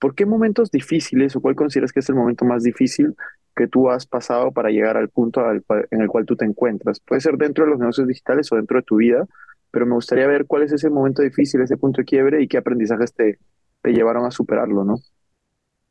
¿Por 0.00 0.14
qué 0.14 0.26
momentos 0.26 0.70
difíciles 0.70 1.36
o 1.36 1.40
cuál 1.40 1.54
consideras 1.54 1.92
que 1.92 2.00
es 2.00 2.08
el 2.08 2.16
momento 2.16 2.44
más 2.44 2.62
difícil 2.62 3.14
que 3.54 3.68
tú 3.68 3.90
has 3.90 4.06
pasado 4.06 4.50
para 4.50 4.70
llegar 4.70 4.96
al 4.96 5.10
punto 5.10 5.42
en 5.50 6.00
el 6.00 6.08
cual 6.08 6.24
tú 6.26 6.36
te 6.36 6.46
encuentras? 6.46 7.00
Puede 7.00 7.20
ser 7.20 7.36
dentro 7.36 7.64
de 7.64 7.70
los 7.70 7.78
negocios 7.78 8.08
digitales 8.08 8.50
o 8.50 8.56
dentro 8.56 8.78
de 8.78 8.82
tu 8.82 8.96
vida, 8.96 9.26
pero 9.70 9.86
me 9.86 9.94
gustaría 9.94 10.26
ver 10.26 10.46
cuál 10.46 10.62
es 10.62 10.72
ese 10.72 10.90
momento 10.90 11.22
difícil, 11.22 11.60
ese 11.60 11.76
punto 11.76 12.00
de 12.00 12.06
quiebre 12.06 12.42
y 12.42 12.48
qué 12.48 12.56
aprendizajes 12.56 13.12
te, 13.12 13.38
te 13.82 13.92
llevaron 13.92 14.24
a 14.24 14.30
superarlo, 14.30 14.84
¿no? 14.84 14.96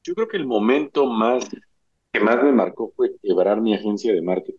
Yo 0.04 0.16
creo 0.16 0.28
que 0.28 0.38
el 0.38 0.48
momento 0.48 1.06
más 1.06 1.48
que 2.12 2.20
más 2.20 2.44
me 2.44 2.52
marcó 2.52 2.92
fue 2.96 3.12
quebrar 3.22 3.62
mi 3.62 3.76
agencia 3.76 4.14
de 4.14 4.22
marketing. 4.22 4.58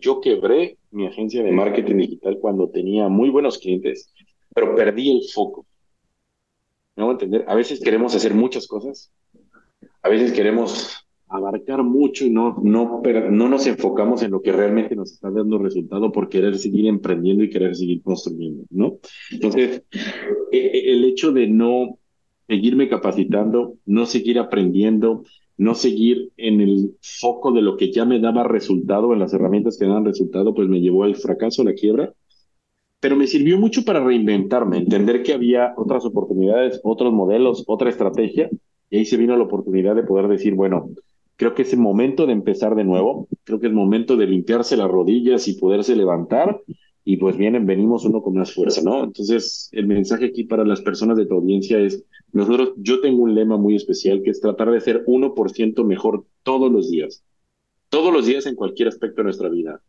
yo 0.00 0.20
quebré 0.20 0.78
mi 0.90 1.06
agencia 1.06 1.42
de 1.42 1.52
marketing 1.52 1.96
digital 1.96 2.38
cuando 2.40 2.68
tenía 2.68 3.08
muy 3.08 3.30
buenos 3.30 3.58
clientes, 3.58 4.12
pero 4.52 4.74
perdí 4.74 5.16
el 5.16 5.22
foco. 5.32 5.66
¿Me 7.06 7.12
entender? 7.12 7.44
A 7.48 7.54
veces 7.54 7.80
queremos 7.80 8.14
hacer 8.14 8.34
muchas 8.34 8.66
cosas, 8.66 9.10
a 10.02 10.08
veces 10.08 10.32
queremos 10.32 11.06
abarcar 11.28 11.82
mucho 11.82 12.26
y 12.26 12.30
no, 12.30 12.56
no, 12.62 13.00
no 13.30 13.48
nos 13.48 13.66
enfocamos 13.66 14.22
en 14.22 14.32
lo 14.32 14.42
que 14.42 14.52
realmente 14.52 14.96
nos 14.96 15.12
está 15.12 15.30
dando 15.30 15.58
resultado 15.58 16.10
por 16.10 16.28
querer 16.28 16.58
seguir 16.58 16.86
emprendiendo 16.86 17.44
y 17.44 17.50
querer 17.50 17.74
seguir 17.76 18.02
construyendo, 18.02 18.64
¿no? 18.70 18.98
Entonces, 19.30 19.82
e, 20.50 20.58
e, 20.58 20.92
el 20.92 21.04
hecho 21.04 21.32
de 21.32 21.46
no 21.46 21.98
seguirme 22.48 22.88
capacitando, 22.88 23.76
no 23.86 24.06
seguir 24.06 24.38
aprendiendo, 24.40 25.22
no 25.56 25.74
seguir 25.74 26.30
en 26.36 26.60
el 26.60 26.96
foco 27.00 27.52
de 27.52 27.62
lo 27.62 27.76
que 27.76 27.92
ya 27.92 28.04
me 28.04 28.18
daba 28.18 28.42
resultado, 28.44 29.12
en 29.12 29.20
las 29.20 29.32
herramientas 29.32 29.78
que 29.78 29.86
dan 29.86 30.04
resultado, 30.04 30.52
pues 30.52 30.68
me 30.68 30.80
llevó 30.80 31.04
al 31.04 31.14
fracaso, 31.14 31.62
a 31.62 31.66
la 31.66 31.74
quiebra, 31.74 32.12
pero 33.00 33.16
me 33.16 33.26
sirvió 33.26 33.58
mucho 33.58 33.82
para 33.84 34.04
reinventarme, 34.04 34.76
entender 34.76 35.22
que 35.22 35.32
había 35.32 35.72
otras 35.76 36.04
oportunidades, 36.04 36.80
otros 36.84 37.12
modelos, 37.12 37.64
otra 37.66 37.88
estrategia, 37.88 38.50
y 38.90 38.98
ahí 38.98 39.04
se 39.06 39.16
vino 39.16 39.36
la 39.36 39.44
oportunidad 39.44 39.96
de 39.96 40.02
poder 40.02 40.28
decir, 40.28 40.54
bueno, 40.54 40.90
creo 41.36 41.54
que 41.54 41.62
es 41.62 41.72
el 41.72 41.78
momento 41.78 42.26
de 42.26 42.34
empezar 42.34 42.74
de 42.74 42.84
nuevo, 42.84 43.26
creo 43.44 43.58
que 43.58 43.68
es 43.68 43.72
momento 43.72 44.16
de 44.16 44.26
limpiarse 44.26 44.76
las 44.76 44.90
rodillas 44.90 45.48
y 45.48 45.54
poderse 45.54 45.96
levantar, 45.96 46.60
y 47.02 47.16
pues 47.16 47.38
vienen, 47.38 47.64
venimos 47.64 48.04
uno 48.04 48.22
con 48.22 48.34
más 48.34 48.52
fuerza, 48.52 48.82
¿no? 48.84 49.02
Entonces, 49.02 49.70
el 49.72 49.86
mensaje 49.86 50.26
aquí 50.26 50.44
para 50.44 50.66
las 50.66 50.82
personas 50.82 51.16
de 51.16 51.24
tu 51.24 51.34
audiencia 51.34 51.78
es, 51.80 52.04
nosotros, 52.32 52.74
yo 52.76 53.00
tengo 53.00 53.22
un 53.22 53.34
lema 53.34 53.56
muy 53.56 53.74
especial 53.74 54.20
que 54.22 54.30
es 54.30 54.40
tratar 54.40 54.70
de 54.70 54.80
ser 54.80 55.04
1% 55.06 55.84
mejor 55.84 56.26
todos 56.42 56.70
los 56.70 56.90
días, 56.90 57.24
todos 57.88 58.12
los 58.12 58.26
días 58.26 58.44
en 58.44 58.54
cualquier 58.54 58.88
aspecto 58.88 59.22
de 59.22 59.24
nuestra 59.24 59.48
vida 59.48 59.80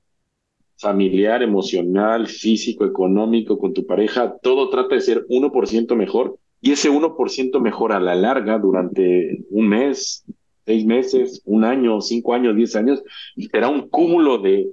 familiar, 0.82 1.44
emocional, 1.44 2.28
físico, 2.28 2.86
económico, 2.86 3.60
con 3.60 3.74
tu 3.74 3.86
pareja, 3.86 4.36
todo 4.42 4.70
trata 4.70 4.96
de 4.96 5.02
ser 5.02 5.26
1% 5.28 5.96
mejor 5.96 6.38
y 6.60 6.72
ese 6.72 6.90
1% 6.90 7.62
mejor 7.62 7.94
a 7.94 8.00
la 8.00 8.16
larga 8.16 8.58
durante 8.58 9.46
un 9.50 9.70
mes, 9.70 10.26
seis 10.66 10.86
meses, 10.86 11.42
un 11.46 11.64
año, 11.64 12.02
cinco 12.02 12.34
años, 12.34 12.56
diez 12.56 12.76
años, 12.76 13.04
será 13.52 13.70
un 13.70 13.90
cúmulo 13.90 14.40
de 14.40 14.72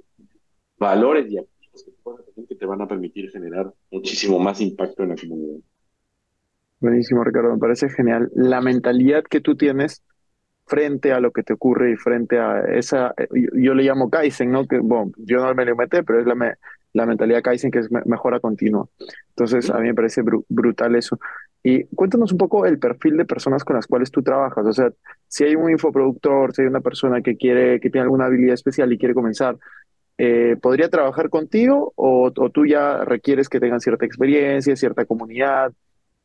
valores 0.77 1.31
y 1.31 1.37
activos 1.37 1.85
que 2.47 2.55
te 2.55 2.65
van 2.65 2.81
a 2.81 2.87
permitir 2.87 3.29
generar 3.29 3.71
muchísimo 3.91 4.39
más 4.39 4.61
impacto 4.61 5.03
en 5.03 5.09
la 5.09 5.15
comunidad. 5.15 5.59
Buenísimo, 6.79 7.23
Ricardo, 7.23 7.53
me 7.53 7.59
parece 7.59 7.89
genial. 7.89 8.31
La 8.33 8.61
mentalidad 8.61 9.23
que 9.29 9.41
tú 9.41 9.55
tienes 9.55 10.01
frente 10.69 11.11
a 11.11 11.19
lo 11.19 11.31
que 11.31 11.41
te 11.41 11.53
ocurre 11.53 11.91
y 11.91 11.95
frente 11.95 12.37
a 12.37 12.61
esa, 12.61 13.13
yo, 13.53 13.73
le 13.73 13.83
llamo 13.83 14.09
Kaizen, 14.09 14.51
¿no? 14.51 14.67
Que, 14.67 14.77
bueno, 14.77 15.11
yo 15.17 15.43
no 15.43 15.53
me 15.55 15.65
lo 15.65 15.75
meté, 15.75 16.03
pero 16.03 16.19
es 16.19 16.27
la, 16.27 16.57
la 16.93 17.05
mentalidad 17.07 17.41
Kaizen 17.41 17.71
que 17.71 17.79
es 17.79 17.89
mejora 18.05 18.39
continua. 18.39 18.87
Entonces, 19.29 19.69
a 19.71 19.79
mí 19.79 19.87
me 19.87 19.95
parece 19.95 20.21
brutal 20.47 20.95
eso. 20.95 21.19
Y 21.63 21.85
cuéntanos 21.87 22.31
un 22.31 22.37
poco 22.37 22.65
el 22.67 22.77
perfil 22.77 23.17
de 23.17 23.25
personas 23.25 23.63
con 23.63 23.75
las 23.75 23.87
cuales 23.87 24.11
tú 24.11 24.21
trabajas. 24.21 24.65
O 24.65 24.73
sea, 24.73 24.91
si 25.27 25.43
hay 25.43 25.55
un 25.55 25.71
infoproductor, 25.71 26.53
si 26.53 26.61
hay 26.61 26.67
una 26.67 26.81
persona 26.81 27.21
que 27.21 27.35
quiere, 27.35 27.79
que 27.79 27.89
tiene 27.89 28.03
alguna 28.03 28.25
habilidad 28.25 28.53
especial 28.53 28.93
y 28.93 28.97
quiere 28.99 29.15
comenzar, 29.15 29.57
eh, 30.19 30.55
¿podría 30.61 30.89
trabajar 30.89 31.29
contigo 31.29 31.93
o, 31.95 32.31
o, 32.35 32.49
tú 32.51 32.65
ya 32.65 33.03
requieres 33.05 33.49
que 33.49 33.59
tengan 33.59 33.79
cierta 33.79 34.05
experiencia, 34.05 34.75
cierta 34.75 35.05
comunidad? 35.05 35.73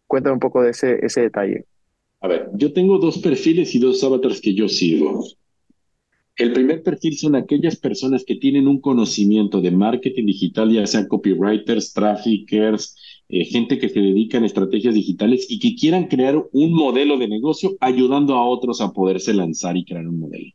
Cuéntame 0.07 0.35
un 0.35 0.41
poco 0.41 0.63
de 0.63 0.71
ese, 0.71 1.05
ese 1.05 1.23
detalle. 1.23 1.65
A 2.25 2.27
ver, 2.27 2.49
yo 2.55 2.73
tengo 2.73 2.97
dos 2.97 3.19
perfiles 3.19 3.75
y 3.75 3.79
dos 3.79 4.03
avatars 4.03 4.41
que 4.41 4.55
yo 4.55 4.67
sigo. 4.67 5.27
El 6.37 6.55
primer 6.55 6.83
perfil 6.83 7.19
son 7.19 7.35
aquellas 7.35 7.77
personas 7.77 8.25
que 8.25 8.37
tienen 8.37 8.67
un 8.67 8.81
conocimiento 8.81 9.61
de 9.61 9.71
marketing 9.71 10.25
digital, 10.25 10.73
ya 10.73 10.87
sean 10.87 11.07
copywriters, 11.07 11.93
traffickers, 11.93 12.97
eh, 13.29 13.45
gente 13.45 13.79
que 13.79 13.91
se 13.91 14.01
dedica 14.01 14.39
en 14.39 14.47
estrategias 14.47 14.95
digitales 14.95 15.45
y 15.51 15.59
que 15.59 15.77
quieran 15.77 16.07
crear 16.07 16.43
un 16.51 16.73
modelo 16.73 17.19
de 17.19 17.29
negocio 17.29 17.77
ayudando 17.79 18.37
a 18.37 18.47
otros 18.47 18.81
a 18.81 18.91
poderse 18.95 19.35
lanzar 19.35 19.77
y 19.77 19.85
crear 19.85 20.09
un 20.09 20.21
modelo. 20.21 20.51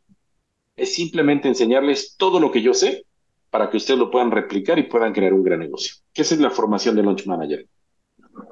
Es 0.74 0.92
simplemente 0.96 1.46
enseñarles 1.46 2.16
todo 2.18 2.40
lo 2.40 2.50
que 2.50 2.62
yo 2.62 2.74
sé 2.74 3.04
para 3.48 3.70
que 3.70 3.76
ustedes 3.76 4.00
lo 4.00 4.10
puedan 4.10 4.32
replicar 4.32 4.80
y 4.80 4.88
puedan 4.88 5.12
crear 5.12 5.32
un 5.32 5.44
gran 5.44 5.60
negocio. 5.60 5.94
¿Qué 6.12 6.22
es 6.22 6.40
la 6.40 6.50
formación 6.50 6.96
de 6.96 7.04
Launch 7.04 7.26
Manager. 7.26 7.64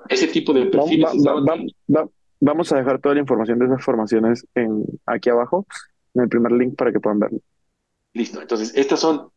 Ese 0.08 0.28
tipo 0.28 0.52
de 0.52 0.66
perfiles. 0.66 1.10
Vamos 2.40 2.73
a 2.73 2.76
dejar 2.76 3.00
toda 3.00 3.14
la 3.14 3.21
información 3.21 3.59
de 3.59 3.66
esas 3.66 3.85
formaciones 3.85 4.47
en, 4.54 4.85
aquí 5.07 5.30
abajo, 5.30 5.66
en 6.14 6.23
el 6.23 6.28
primer 6.28 6.52
link 6.52 6.76
para 6.76 6.92
que 6.92 7.00
puedan 7.00 7.18
verlo. 7.18 7.38
Listo. 8.12 8.40
Entonces, 8.40 8.73
estas 8.76 9.00
son 9.00 9.28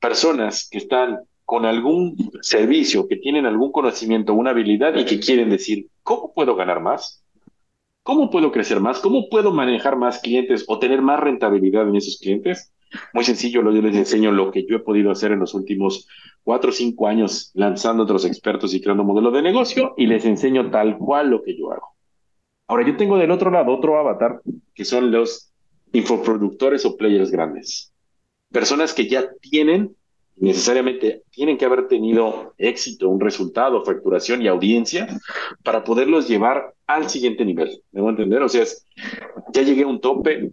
personas 0.00 0.68
que 0.70 0.78
están 0.78 1.20
con 1.44 1.64
algún 1.66 2.16
servicio, 2.40 3.06
que 3.06 3.16
tienen 3.16 3.46
algún 3.46 3.72
conocimiento, 3.72 4.34
una 4.34 4.50
habilidad 4.50 4.96
y 4.96 5.04
que 5.04 5.20
quieren 5.20 5.50
decir, 5.50 5.88
¿cómo 6.02 6.32
puedo 6.32 6.56
ganar 6.56 6.80
más? 6.80 7.22
¿Cómo 8.02 8.30
puedo 8.30 8.50
crecer 8.50 8.80
más? 8.80 8.98
¿Cómo 9.00 9.28
puedo 9.28 9.52
manejar 9.52 9.96
más 9.96 10.20
clientes 10.20 10.64
o 10.66 10.78
tener 10.78 11.02
más 11.02 11.20
rentabilidad 11.20 11.88
en 11.88 11.96
esos 11.96 12.18
clientes? 12.18 12.72
Muy 13.12 13.24
sencillo, 13.24 13.62
yo 13.62 13.82
les 13.82 13.96
enseño 13.96 14.32
lo 14.32 14.50
que 14.50 14.66
yo 14.66 14.76
he 14.76 14.80
podido 14.80 15.10
hacer 15.10 15.32
en 15.32 15.40
los 15.40 15.54
últimos 15.54 16.08
cuatro 16.42 16.70
o 16.70 16.72
cinco 16.72 17.06
años 17.06 17.50
lanzando 17.54 18.02
otros 18.02 18.24
expertos 18.24 18.74
y 18.74 18.80
creando 18.80 19.04
modelos 19.04 19.32
de 19.32 19.42
negocio 19.42 19.94
y 19.96 20.06
les 20.06 20.24
enseño 20.24 20.70
tal 20.70 20.98
cual 20.98 21.30
lo 21.30 21.42
que 21.42 21.56
yo 21.56 21.72
hago. 21.72 21.91
Ahora, 22.72 22.86
yo 22.86 22.96
tengo 22.96 23.18
del 23.18 23.30
otro 23.30 23.50
lado 23.50 23.70
otro 23.70 23.98
avatar, 23.98 24.40
que 24.74 24.86
son 24.86 25.10
los 25.10 25.52
infoproductores 25.92 26.86
o 26.86 26.96
players 26.96 27.30
grandes. 27.30 27.92
Personas 28.50 28.94
que 28.94 29.06
ya 29.06 29.28
tienen, 29.42 29.94
necesariamente 30.36 31.20
tienen 31.28 31.58
que 31.58 31.66
haber 31.66 31.86
tenido 31.86 32.54
éxito, 32.56 33.10
un 33.10 33.20
resultado, 33.20 33.84
facturación 33.84 34.40
y 34.40 34.48
audiencia 34.48 35.06
para 35.62 35.84
poderlos 35.84 36.28
llevar 36.28 36.72
al 36.86 37.10
siguiente 37.10 37.44
nivel. 37.44 37.82
¿Me 37.92 38.00
voy 38.00 38.08
a 38.08 38.12
entender? 38.12 38.40
O 38.40 38.48
sea, 38.48 38.64
ya 39.52 39.60
llegué 39.60 39.82
a 39.82 39.88
un 39.88 40.00
tope, 40.00 40.52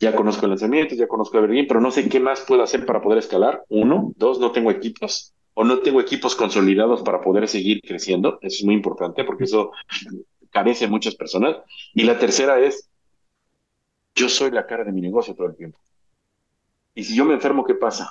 ya 0.00 0.16
conozco 0.16 0.46
el 0.46 0.50
lanzamiento, 0.50 0.96
ya 0.96 1.06
conozco 1.06 1.38
a 1.38 1.42
Berlín, 1.42 1.66
pero 1.68 1.80
no 1.80 1.92
sé 1.92 2.08
qué 2.08 2.18
más 2.18 2.40
puedo 2.40 2.64
hacer 2.64 2.84
para 2.84 3.00
poder 3.00 3.18
escalar. 3.18 3.62
Uno, 3.68 4.12
dos, 4.16 4.40
no 4.40 4.50
tengo 4.50 4.72
equipos 4.72 5.32
o 5.54 5.62
no 5.62 5.78
tengo 5.78 6.00
equipos 6.00 6.34
consolidados 6.34 7.02
para 7.02 7.20
poder 7.20 7.46
seguir 7.46 7.82
creciendo. 7.82 8.40
Eso 8.42 8.56
es 8.58 8.64
muy 8.64 8.74
importante 8.74 9.22
porque 9.22 9.44
eso 9.44 9.70
carece 10.50 10.88
muchas 10.88 11.14
personas. 11.14 11.56
Y 11.94 12.04
la 12.04 12.18
tercera 12.18 12.58
es, 12.60 12.88
yo 14.14 14.28
soy 14.28 14.50
la 14.50 14.66
cara 14.66 14.84
de 14.84 14.92
mi 14.92 15.00
negocio 15.00 15.34
todo 15.34 15.46
el 15.46 15.56
tiempo. 15.56 15.78
Y 16.94 17.04
si 17.04 17.14
yo 17.14 17.24
me 17.24 17.34
enfermo, 17.34 17.64
¿qué 17.64 17.74
pasa? 17.74 18.10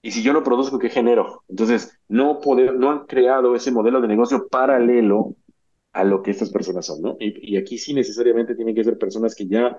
Y 0.00 0.10
si 0.10 0.22
yo 0.22 0.32
no 0.32 0.42
produzco, 0.42 0.78
¿qué 0.78 0.90
genero? 0.90 1.42
Entonces, 1.48 1.98
no, 2.08 2.40
no 2.76 2.90
han 2.90 3.06
creado 3.06 3.54
ese 3.54 3.70
modelo 3.70 4.00
de 4.00 4.08
negocio 4.08 4.48
paralelo 4.48 5.34
a 5.94 6.02
lo 6.02 6.22
que 6.22 6.32
estas 6.32 6.50
personas 6.50 6.86
son, 6.86 7.00
¿no? 7.00 7.16
Y, 7.20 7.56
aquí 7.56 7.78
sí 7.78 7.94
necesariamente 7.94 8.56
tienen 8.56 8.74
que 8.74 8.82
ser 8.82 8.98
personas 8.98 9.34
que 9.34 9.46
ya 9.46 9.78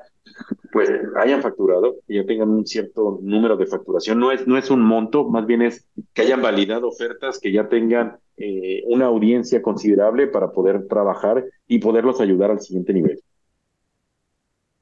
pues 0.72 0.89
hayan 1.17 1.41
facturado, 1.41 1.98
que 2.07 2.15
ya 2.15 2.25
tengan 2.25 2.50
un 2.50 2.65
cierto 2.65 3.19
número 3.22 3.57
de 3.57 3.65
facturación. 3.65 4.17
No 4.17 4.31
es, 4.31 4.48
no 4.48 4.57
es 4.57 4.72
un 4.72 4.81
monto, 4.81 5.27
más 5.27 5.45
bien 5.45 5.62
es 5.62 5.86
que 6.13 6.22
hayan 6.22 6.41
validado 6.41 6.88
ofertas, 6.88 7.38
que 7.39 7.51
ya 7.51 7.67
tengan 7.67 8.17
eh, 8.38 8.84
una 8.88 9.05
audiencia 9.05 9.62
considerable 9.62 10.27
para 10.27 10.51
poder 10.51 10.88
trabajar 10.88 11.43
y 11.67 11.79
poderlos 11.79 12.22
ayudar 12.22 12.50
al 12.50 12.62
siguiente 12.62 12.93
nivel. 12.93 13.19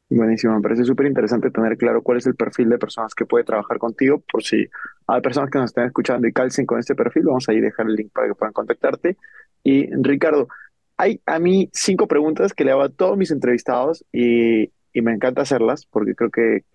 Buenísimo, 0.09 0.53
me 0.53 0.61
parece 0.61 0.85
súper 0.85 1.07
interesante 1.07 1.49
tener 1.49 1.75
claro 1.77 2.03
cuál 2.03 2.19
es 2.19 2.27
el 2.27 2.35
perfil 2.35 2.69
de 2.69 2.77
personas 2.77 3.15
que 3.15 3.25
puede 3.25 3.43
trabajar 3.43 3.79
contigo, 3.79 4.21
por 4.31 4.43
si 4.43 4.67
hay 5.07 5.21
personas 5.21 5.49
que 5.49 5.57
nos 5.57 5.71
están 5.71 5.87
escuchando 5.87 6.27
y 6.27 6.33
calcen 6.33 6.67
con 6.67 6.77
este 6.77 6.93
perfil, 6.93 7.23
vamos 7.23 7.49
a 7.49 7.53
ir 7.53 7.63
a 7.63 7.65
dejar 7.65 7.87
el 7.87 7.95
link 7.95 8.11
para 8.13 8.27
que 8.27 8.35
puedan 8.35 8.53
contactarte. 8.53 9.17
Y 9.63 9.87
Ricardo, 9.95 10.47
hay 10.97 11.21
a 11.25 11.39
mí 11.39 11.69
cinco 11.73 12.07
preguntas 12.07 12.53
que 12.53 12.63
le 12.63 12.71
hago 12.71 12.81
a 12.81 12.89
todos 12.89 13.17
mis 13.17 13.31
entrevistados 13.31 14.05
y, 14.11 14.71
me 14.95 15.11
encanta 15.11 15.41
hacerlas 15.41 15.87
porque 15.87 16.13
creo 16.13 16.29
que, 16.29 16.65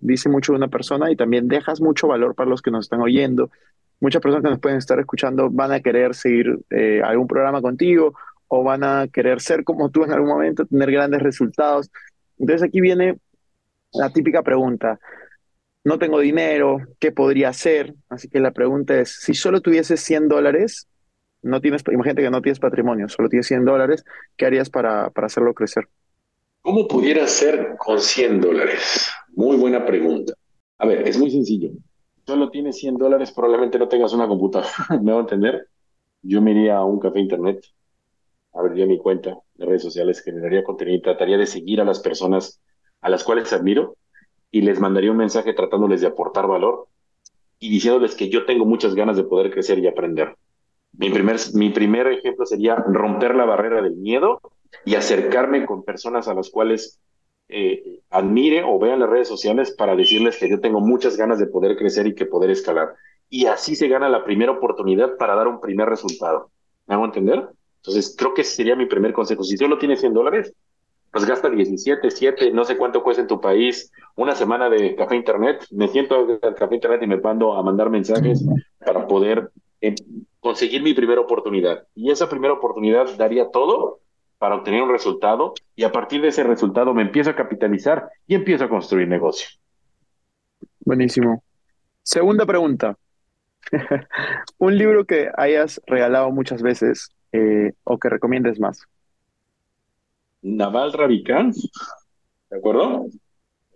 dice 0.00 0.28
mucho 0.28 0.52
de 0.52 0.58
una 0.58 0.68
persona 0.68 1.10
y 1.10 1.16
también 1.16 1.48
dejas 1.48 1.80
mucho 1.80 2.06
valor 2.06 2.36
para 2.36 2.48
los 2.48 2.62
que 2.62 2.70
nos 2.70 2.86
están 2.86 3.00
oyendo. 3.00 3.50
Muchas 3.98 4.22
personas 4.22 4.44
que 4.44 4.50
nos 4.50 4.60
pueden 4.60 4.78
estar 4.78 5.00
escuchando 5.00 5.50
van 5.50 5.72
a 5.72 5.80
querer 5.80 6.14
seguir 6.14 6.60
eh, 6.70 7.00
algún 7.04 7.26
programa 7.26 7.60
contigo 7.60 8.14
o 8.46 8.62
van 8.62 8.84
a 8.84 9.08
querer 9.08 9.40
ser 9.40 9.64
como 9.64 9.90
tú 9.90 10.04
en 10.04 10.12
algún 10.12 10.28
momento, 10.28 10.64
tener 10.66 10.92
grandes 10.92 11.20
resultados. 11.20 11.90
Entonces 12.38 12.68
aquí 12.68 12.80
viene 12.80 13.18
la 13.92 14.10
típica 14.10 14.42
pregunta. 14.42 15.00
No 15.82 15.98
tengo 15.98 16.20
dinero, 16.20 16.78
¿qué 17.00 17.10
podría 17.10 17.48
hacer? 17.48 17.94
Así 18.08 18.28
que 18.28 18.38
la 18.38 18.52
pregunta 18.52 19.00
es, 19.00 19.10
si 19.20 19.34
solo 19.34 19.60
tuvieses 19.60 20.00
100 20.00 20.28
dólares, 20.28 20.86
no 21.44 21.60
tienes, 21.60 21.82
imagínate 21.90 22.22
que 22.22 22.30
no 22.30 22.42
tienes 22.42 22.58
patrimonio, 22.58 23.08
solo 23.08 23.28
tienes 23.28 23.46
100 23.46 23.64
dólares, 23.64 24.04
¿qué 24.36 24.46
harías 24.46 24.70
para, 24.70 25.10
para 25.10 25.26
hacerlo 25.26 25.54
crecer? 25.54 25.88
¿Cómo 26.62 26.88
pudiera 26.88 27.26
ser 27.26 27.76
con 27.78 28.00
100 28.00 28.40
dólares? 28.40 29.10
Muy 29.34 29.56
buena 29.56 29.84
pregunta. 29.84 30.32
A 30.78 30.86
ver, 30.86 31.06
es 31.06 31.18
muy 31.18 31.30
sencillo. 31.30 31.70
Solo 32.26 32.50
tienes 32.50 32.78
100 32.78 32.96
dólares, 32.96 33.32
probablemente 33.32 33.78
no 33.78 33.86
tengas 33.86 34.12
una 34.14 34.26
computadora. 34.26 34.70
¿Me 35.02 35.12
va 35.12 35.18
a 35.18 35.22
entender? 35.22 35.68
Yo 36.22 36.40
me 36.40 36.52
iría 36.52 36.78
a 36.78 36.84
un 36.84 36.98
café 36.98 37.20
internet, 37.20 37.62
abriría 38.54 38.86
mi 38.86 38.98
cuenta 38.98 39.36
de 39.54 39.66
redes 39.66 39.82
sociales, 39.82 40.22
generaría 40.22 40.64
contenido 40.64 40.96
y 40.96 41.02
trataría 41.02 41.36
de 41.36 41.46
seguir 41.46 41.80
a 41.80 41.84
las 41.84 42.00
personas 42.00 42.62
a 43.02 43.10
las 43.10 43.24
cuales 43.24 43.52
admiro 43.52 43.96
y 44.50 44.62
les 44.62 44.80
mandaría 44.80 45.10
un 45.10 45.18
mensaje 45.18 45.52
tratándoles 45.52 46.00
de 46.00 46.06
aportar 46.06 46.46
valor 46.46 46.88
y 47.58 47.68
diciéndoles 47.68 48.14
que 48.14 48.30
yo 48.30 48.46
tengo 48.46 48.64
muchas 48.64 48.94
ganas 48.94 49.16
de 49.16 49.24
poder 49.24 49.50
crecer 49.50 49.78
y 49.80 49.86
aprender. 49.86 50.36
Mi 50.98 51.10
primer, 51.10 51.36
mi 51.54 51.70
primer 51.70 52.06
ejemplo 52.08 52.46
sería 52.46 52.76
romper 52.76 53.34
la 53.34 53.44
barrera 53.44 53.82
del 53.82 53.96
miedo 53.96 54.40
y 54.84 54.94
acercarme 54.94 55.66
con 55.66 55.84
personas 55.84 56.28
a 56.28 56.34
las 56.34 56.50
cuales 56.50 57.00
eh, 57.48 58.00
admire 58.10 58.62
o 58.64 58.78
vea 58.78 58.94
en 58.94 59.00
las 59.00 59.10
redes 59.10 59.28
sociales 59.28 59.72
para 59.72 59.96
decirles 59.96 60.38
que 60.38 60.48
yo 60.48 60.60
tengo 60.60 60.80
muchas 60.80 61.16
ganas 61.16 61.38
de 61.38 61.46
poder 61.46 61.76
crecer 61.76 62.06
y 62.06 62.14
que 62.14 62.26
poder 62.26 62.50
escalar. 62.50 62.94
Y 63.28 63.46
así 63.46 63.74
se 63.76 63.88
gana 63.88 64.08
la 64.08 64.24
primera 64.24 64.52
oportunidad 64.52 65.16
para 65.16 65.34
dar 65.34 65.48
un 65.48 65.60
primer 65.60 65.88
resultado. 65.88 66.50
¿Me 66.86 66.94
hago 66.94 67.04
entender? 67.04 67.48
Entonces, 67.76 68.14
creo 68.16 68.32
que 68.32 68.42
ese 68.42 68.54
sería 68.56 68.76
mi 68.76 68.86
primer 68.86 69.12
consejo. 69.12 69.42
Si 69.42 69.56
solo 69.56 69.78
tienes 69.78 70.00
100 70.00 70.14
dólares, 70.14 70.54
pues 71.10 71.26
gasta 71.26 71.50
17, 71.50 72.10
7, 72.10 72.50
no 72.52 72.64
sé 72.64 72.76
cuánto 72.76 73.02
cuesta 73.02 73.22
en 73.22 73.28
tu 73.28 73.40
país, 73.40 73.92
una 74.16 74.34
semana 74.34 74.68
de 74.68 74.96
café 74.96 75.16
internet. 75.16 75.66
Me 75.70 75.88
siento 75.88 76.26
al 76.42 76.54
café 76.54 76.74
internet 76.74 77.02
y 77.02 77.06
me 77.06 77.18
mando 77.18 77.54
a 77.54 77.62
mandar 77.62 77.90
mensajes 77.90 78.44
para 78.84 79.06
poder 79.06 79.50
eh, 79.80 79.94
conseguir 80.44 80.82
mi 80.82 80.92
primera 80.92 81.22
oportunidad. 81.22 81.88
Y 81.94 82.10
esa 82.10 82.28
primera 82.28 82.52
oportunidad 82.52 83.16
daría 83.16 83.50
todo 83.50 84.00
para 84.38 84.56
obtener 84.56 84.82
un 84.82 84.90
resultado 84.90 85.54
y 85.74 85.84
a 85.84 85.90
partir 85.90 86.20
de 86.20 86.28
ese 86.28 86.44
resultado 86.44 86.92
me 86.92 87.00
empiezo 87.00 87.30
a 87.30 87.34
capitalizar 87.34 88.10
y 88.26 88.34
empiezo 88.34 88.64
a 88.64 88.68
construir 88.68 89.08
negocio. 89.08 89.48
Buenísimo. 90.80 91.42
Segunda 92.02 92.44
pregunta. 92.44 92.98
un 94.58 94.76
libro 94.76 95.06
que 95.06 95.30
hayas 95.34 95.80
regalado 95.86 96.30
muchas 96.30 96.60
veces 96.60 97.08
eh, 97.32 97.72
o 97.84 97.98
que 97.98 98.10
recomiendes 98.10 98.60
más. 98.60 98.82
Naval 100.42 100.92
Ravikant, 100.92 101.56
¿de 102.50 102.58
acuerdo? 102.58 103.06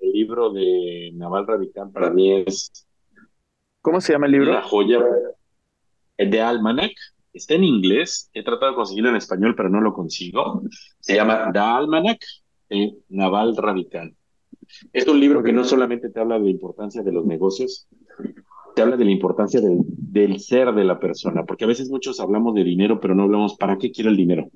El 0.02 0.12
libro 0.12 0.50
de 0.50 1.12
Naval 1.14 1.46
Ravikant 1.46 1.94
para 1.94 2.10
mí 2.10 2.42
es... 2.42 2.86
¿Cómo 3.80 4.02
se 4.02 4.12
llama 4.12 4.26
el 4.26 4.32
libro? 4.32 4.50
Una 4.50 4.60
joya 4.60 4.98
de 6.26 6.40
Almanac 6.40 6.92
está 7.32 7.54
en 7.54 7.64
inglés. 7.64 8.30
He 8.32 8.42
tratado 8.42 8.72
de 8.72 8.76
conseguirlo 8.76 9.10
en 9.10 9.16
español, 9.16 9.54
pero 9.56 9.68
no 9.68 9.80
lo 9.80 9.92
consigo. 9.92 10.62
Se 11.00 11.14
llama 11.14 11.50
The 11.52 11.58
Almanac 11.58 12.24
de 12.68 12.94
Naval 13.08 13.56
Ravikant. 13.56 14.14
Es 14.92 15.06
un 15.06 15.18
libro 15.18 15.42
que 15.42 15.52
no 15.52 15.64
solamente 15.64 16.10
te 16.10 16.20
habla 16.20 16.38
de 16.38 16.44
la 16.44 16.50
importancia 16.50 17.02
de 17.02 17.12
los 17.12 17.24
negocios, 17.24 17.88
te 18.74 18.82
habla 18.82 18.96
de 18.96 19.04
la 19.04 19.10
importancia 19.10 19.60
del, 19.60 19.78
del, 19.86 20.40
ser 20.40 20.74
de 20.74 20.84
la 20.84 21.00
persona, 21.00 21.44
porque 21.44 21.64
a 21.64 21.68
veces 21.68 21.88
muchos 21.90 22.20
hablamos 22.20 22.54
de 22.54 22.64
dinero, 22.64 23.00
pero 23.00 23.14
no 23.14 23.22
hablamos 23.22 23.56
para 23.56 23.78
qué 23.78 23.90
quiero 23.90 24.10
el 24.10 24.16
dinero. 24.16 24.50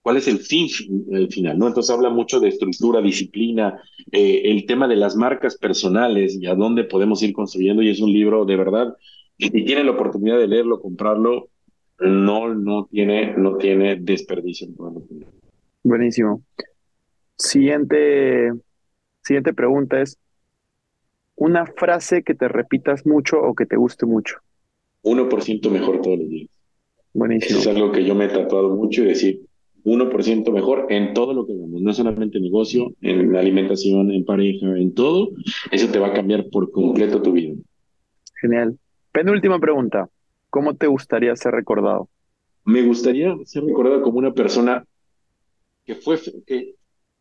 ¿Cuál 0.00 0.16
es 0.16 0.28
el 0.28 0.38
fin 0.38 0.68
el 1.10 1.28
final? 1.28 1.58
¿no? 1.58 1.66
Entonces 1.66 1.94
habla 1.94 2.08
mucho 2.08 2.40
de 2.40 2.48
estructura, 2.48 3.02
disciplina, 3.02 3.82
eh, 4.10 4.42
el 4.44 4.64
tema 4.64 4.88
de 4.88 4.96
las 4.96 5.16
marcas 5.16 5.58
personales 5.58 6.38
y 6.40 6.46
a 6.46 6.54
dónde 6.54 6.84
podemos 6.84 7.22
ir 7.22 7.32
construyendo. 7.34 7.82
Y 7.82 7.90
es 7.90 8.00
un 8.00 8.12
libro 8.12 8.44
de 8.44 8.56
verdad 8.56 8.96
y 9.38 9.48
si 9.48 9.64
tiene 9.64 9.84
la 9.84 9.92
oportunidad 9.92 10.36
de 10.36 10.48
leerlo, 10.48 10.80
comprarlo, 10.80 11.48
no, 12.00 12.54
no, 12.54 12.88
tiene, 12.90 13.36
no 13.36 13.56
tiene 13.56 13.96
desperdicio. 13.96 14.68
Buenísimo. 15.84 16.42
Siguiente, 17.36 18.52
siguiente 19.22 19.54
pregunta 19.54 20.00
es, 20.00 20.18
una 21.36 21.66
frase 21.66 22.24
que 22.24 22.34
te 22.34 22.48
repitas 22.48 23.06
mucho 23.06 23.40
o 23.40 23.54
que 23.54 23.64
te 23.64 23.76
guste 23.76 24.06
mucho. 24.06 24.38
1% 25.04 25.70
mejor 25.70 26.02
todos 26.02 26.18
los 26.18 26.28
días. 26.28 26.50
Buenísimo. 27.14 27.60
Eso 27.60 27.70
es 27.70 27.76
algo 27.76 27.92
que 27.92 28.04
yo 28.04 28.16
me 28.16 28.24
he 28.24 28.28
tatuado 28.28 28.74
mucho 28.74 29.04
y 29.04 29.06
decir 29.06 29.42
1% 29.84 30.52
mejor 30.52 30.86
en 30.90 31.14
todo 31.14 31.32
lo 31.32 31.46
que 31.46 31.52
hagamos, 31.52 31.80
no 31.80 31.92
solamente 31.92 32.38
en 32.38 32.44
negocio, 32.44 32.92
en 33.00 33.36
alimentación, 33.36 34.10
en 34.10 34.24
pareja, 34.24 34.66
en 34.76 34.92
todo. 34.94 35.30
Eso 35.70 35.88
te 35.92 36.00
va 36.00 36.08
a 36.08 36.12
cambiar 36.12 36.48
por 36.50 36.72
completo 36.72 37.22
tu 37.22 37.32
vida. 37.32 37.54
Genial. 38.40 38.76
Penúltima 39.12 39.58
pregunta. 39.58 40.08
¿Cómo 40.50 40.74
te 40.74 40.86
gustaría 40.86 41.34
ser 41.36 41.52
recordado? 41.52 42.08
Me 42.64 42.82
gustaría 42.82 43.34
ser 43.44 43.64
recordado 43.64 44.02
como 44.02 44.18
una 44.18 44.32
persona 44.32 44.84
que 45.84 45.94
fue, 45.94 46.18
que 46.46 46.74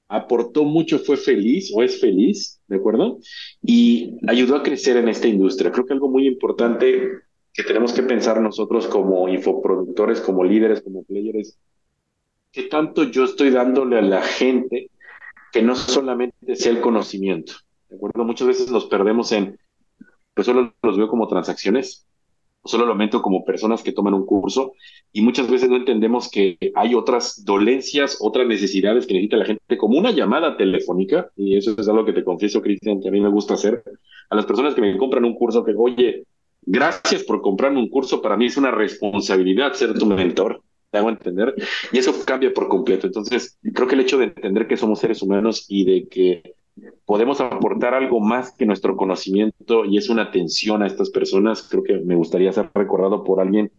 aportó 0.08 0.64
mucho, 0.64 1.00
fue 1.00 1.18
feliz 1.18 1.72
o 1.74 1.84
es 1.84 2.00
feliz, 2.00 2.60
¿de 2.68 2.78
acuerdo? 2.78 3.20
Y 3.62 4.18
ayudó 4.28 4.56
a 4.56 4.64
crecer 4.64 4.98
en 4.98 5.10
esta 5.10 5.28
industria. 5.28 5.72
Creo 5.72 5.86
que 5.86 5.94
algo 5.94 6.10
muy 6.10 6.28
importante 6.28 7.10
que 7.54 7.64
tenemos 7.64 7.92
que 7.94 8.04
pensar 8.04 8.40
nosotros 8.40 8.88
como 8.88 9.28
infoproductores, 9.28 10.22
como 10.22 10.44
líderes, 10.44 10.82
como 10.82 11.04
players, 11.04 11.58
¿qué 12.52 12.64
tanto 12.64 13.04
yo 13.06 13.26
estoy 13.26 13.50
dándole 13.50 13.98
a 13.98 14.02
la 14.02 14.22
gente 14.22 14.92
que 15.52 15.62
no 15.62 15.76
solamente 15.76 16.56
sea 16.56 16.72
el 16.72 16.82
conocimiento? 16.82 17.54
¿De 17.90 17.96
acuerdo? 17.96 18.24
Muchas 18.26 18.48
veces 18.48 18.72
nos 18.72 18.86
perdemos 18.86 19.32
en 19.32 19.58
pues 20.38 20.46
solo 20.46 20.72
los 20.84 20.98
veo 20.98 21.08
como 21.08 21.28
transacciones, 21.28 22.06
solo 22.64 22.86
lo 22.86 22.94
meto 22.94 23.24
como 23.24 23.44
personas 23.44 23.82
que 23.82 23.92
toman 23.92 24.14
un 24.14 24.24
curso 24.24 24.74
y 25.12 25.22
muchas 25.22 25.50
veces 25.50 25.68
no 25.68 25.78
entendemos 25.78 26.30
que 26.30 26.60
hay 26.76 26.94
otras 26.94 27.44
dolencias, 27.44 28.20
otras 28.20 28.46
necesidades 28.46 29.08
que 29.08 29.16
necesita 29.16 29.38
la 29.38 29.46
gente, 29.46 29.78
como 29.80 29.98
una 29.98 30.12
llamada 30.12 30.56
telefónica, 30.56 31.32
y 31.36 31.58
eso 31.58 31.74
es 31.76 31.90
algo 31.90 32.06
que 32.06 32.14
te 32.14 32.24
confieso, 32.24 32.62
Cristian, 32.62 33.02
que 33.02 33.08
a 33.08 33.12
mí 33.12 33.20
me 33.20 33.30
gusta 33.30 33.56
hacer, 33.56 33.84
a 34.30 34.36
las 34.36 34.46
personas 34.46 34.76
que 34.76 34.82
me 34.82 34.96
compran 34.96 35.26
un 35.26 35.34
curso, 35.34 35.64
que, 35.64 35.74
oye, 35.76 36.26
gracias 36.62 37.24
por 37.24 37.42
comprarme 37.42 37.80
un 37.80 37.90
curso, 37.90 38.22
para 38.22 38.38
mí 38.38 38.46
es 38.46 38.58
una 38.58 38.70
responsabilidad 38.70 39.74
ser 39.74 39.98
tu 39.98 40.06
mentor, 40.06 40.62
te 40.92 41.00
hago 41.00 41.10
entender, 41.10 41.56
y 41.92 41.98
eso 41.98 42.14
cambia 42.28 42.54
por 42.54 42.68
completo. 42.68 43.08
Entonces, 43.08 43.58
creo 43.74 43.88
que 43.88 43.96
el 43.96 44.02
hecho 44.02 44.20
de 44.20 44.26
entender 44.26 44.68
que 44.68 44.78
somos 44.78 45.00
seres 45.00 45.24
humanos 45.24 45.66
y 45.68 45.84
de 45.84 46.08
que 46.08 46.54
podemos 47.06 47.42
aportar 47.42 47.94
algo 47.94 48.20
más 48.20 48.52
que 48.52 48.66
nuestro 48.66 48.96
conocimiento 48.96 49.86
y 49.86 49.98
es 49.98 50.10
una 50.10 50.24
atención 50.24 50.84
a 50.84 50.88
estas 50.88 51.10
personas. 51.10 51.68
Creo 51.70 51.84
que 51.84 52.00
me 52.00 52.16
gustaría 52.16 52.52
ser 52.52 52.70
recordado 52.74 53.24
por 53.24 53.40
alguien 53.40 53.72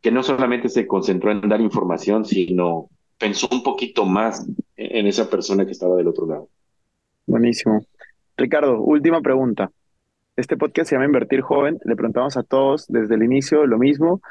que 0.00 0.10
no 0.10 0.22
solamente 0.22 0.68
se 0.68 0.86
concentró 0.86 1.30
en 1.30 1.48
dar 1.48 1.60
información, 1.60 2.24
sino 2.24 2.88
pensó 3.18 3.48
un 3.52 3.62
poquito 3.62 4.04
más 4.04 4.46
en 4.76 5.06
esa 5.06 5.28
persona 5.28 5.66
que 5.66 5.72
estaba 5.72 5.96
del 5.96 6.08
otro 6.08 6.26
lado. 6.26 6.48
Buenísimo. 7.26 7.84
Ricardo, 8.36 8.80
última 8.80 9.20
pregunta. 9.20 9.70
Este 10.36 10.56
podcast 10.56 10.88
se 10.88 10.94
llama 10.94 11.04
Invertir 11.04 11.42
Joven. 11.42 11.78
Le 11.84 11.96
preguntamos 11.96 12.36
a 12.36 12.42
todos 12.42 12.86
desde 12.88 13.14
el 13.14 13.22
inicio 13.22 13.66
lo 13.66 13.78
mismo. 13.78 14.22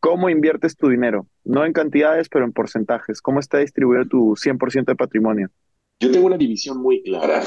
¿Cómo 0.00 0.28
inviertes 0.28 0.76
tu 0.76 0.88
dinero? 0.88 1.26
No 1.44 1.64
en 1.64 1.72
cantidades, 1.72 2.28
pero 2.28 2.44
en 2.44 2.52
porcentajes. 2.52 3.22
¿Cómo 3.22 3.40
está 3.40 3.58
distribuido 3.58 4.04
tu 4.04 4.34
100% 4.36 4.84
de 4.84 4.96
patrimonio? 4.96 5.48
Yo 6.00 6.10
tengo 6.10 6.26
una 6.26 6.36
división 6.36 6.78
muy 6.82 7.02
clara. 7.02 7.42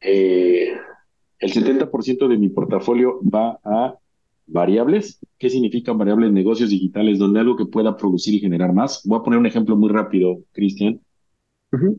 Eh, 0.00 0.72
el 1.38 1.52
70% 1.52 2.28
de 2.28 2.38
mi 2.38 2.48
portafolio 2.48 3.20
va 3.22 3.58
a 3.64 3.94
variables. 4.46 5.18
¿Qué 5.38 5.48
significan 5.48 5.96
variables? 5.98 6.32
Negocios 6.32 6.70
digitales, 6.70 7.18
donde 7.18 7.40
algo 7.40 7.56
que 7.56 7.66
pueda 7.66 7.96
producir 7.96 8.34
y 8.34 8.40
generar 8.40 8.72
más. 8.72 9.02
Voy 9.04 9.18
a 9.18 9.22
poner 9.22 9.38
un 9.38 9.46
ejemplo 9.46 9.76
muy 9.76 9.90
rápido, 9.90 10.38
Cristian. 10.52 11.00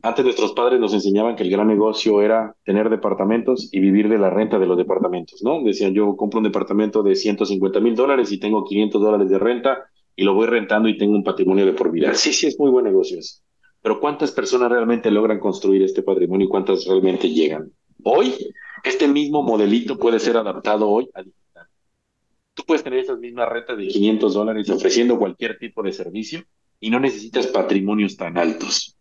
Antes 0.02 0.24
nuestros 0.24 0.52
padres 0.52 0.78
nos 0.78 0.92
enseñaban 0.92 1.34
que 1.34 1.44
el 1.44 1.50
gran 1.50 1.66
negocio 1.66 2.20
era 2.20 2.54
tener 2.62 2.90
departamentos 2.90 3.70
y 3.72 3.80
vivir 3.80 4.10
de 4.10 4.18
la 4.18 4.28
renta 4.28 4.58
de 4.58 4.66
los 4.66 4.76
departamentos, 4.76 5.42
¿no? 5.42 5.62
Decían, 5.64 5.94
yo 5.94 6.14
compro 6.14 6.40
un 6.40 6.44
departamento 6.44 7.02
de 7.02 7.14
150 7.14 7.80
mil 7.80 7.94
dólares 7.94 8.30
y 8.32 8.38
tengo 8.38 8.64
500 8.64 9.00
dólares 9.00 9.30
de 9.30 9.38
renta 9.38 9.78
y 10.14 10.24
lo 10.24 10.34
voy 10.34 10.46
rentando 10.46 10.90
y 10.90 10.98
tengo 10.98 11.14
un 11.14 11.24
patrimonio 11.24 11.64
de 11.64 11.72
por 11.72 11.90
vida. 11.90 12.12
Sí, 12.12 12.34
sí, 12.34 12.48
es 12.48 12.58
muy 12.60 12.70
buen 12.70 12.84
negocio 12.84 13.18
Pero 13.82 14.00
¿cuántas 14.00 14.30
personas 14.30 14.70
realmente 14.70 15.10
logran 15.10 15.40
construir 15.40 15.82
este 15.82 16.02
patrimonio 16.02 16.46
y 16.46 16.48
cuántas 16.48 16.86
realmente 16.86 17.28
llegan? 17.28 17.70
Hoy, 18.04 18.34
este 18.84 19.08
mismo 19.08 19.42
modelito 19.42 19.98
puede 19.98 20.20
ser 20.20 20.36
adaptado 20.36 20.88
hoy 20.88 21.10
a 21.14 21.22
digital. 21.22 21.66
Tú 22.54 22.62
puedes 22.64 22.84
tener 22.84 23.00
esas 23.00 23.18
mismas 23.18 23.48
rentas 23.48 23.76
de 23.76 23.88
500 23.88 24.34
dólares 24.34 24.70
ofreciendo 24.70 25.18
cualquier 25.18 25.58
tipo 25.58 25.82
de 25.82 25.92
servicio 25.92 26.44
y 26.78 26.90
no 26.90 27.00
necesitas 27.00 27.48
patrimonios 27.48 28.16
tan 28.16 28.38
altos. 28.38 28.96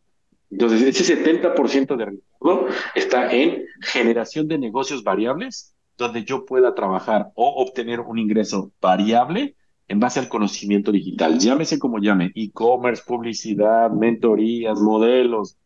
Entonces, 0.50 0.82
ese 0.82 1.24
70% 1.24 1.96
de 1.96 2.06
riesgo 2.06 2.68
está 2.96 3.32
en 3.32 3.64
generación 3.82 4.48
de 4.48 4.58
negocios 4.58 5.04
variables, 5.04 5.76
donde 5.98 6.24
yo 6.24 6.46
pueda 6.46 6.74
trabajar 6.74 7.32
o 7.36 7.64
obtener 7.64 8.00
un 8.02 8.18
ingreso 8.18 8.72
variable 8.82 9.56
en 9.92 10.00
base 10.00 10.22
al 10.22 10.30
conocimiento 10.30 10.90
digital. 10.90 11.38
Llámese 11.38 11.78
como 11.78 12.00
llame, 12.00 12.32
e-commerce, 12.34 13.04
publicidad, 13.06 13.92
mentorías, 13.92 14.80
modelos. 14.80 15.58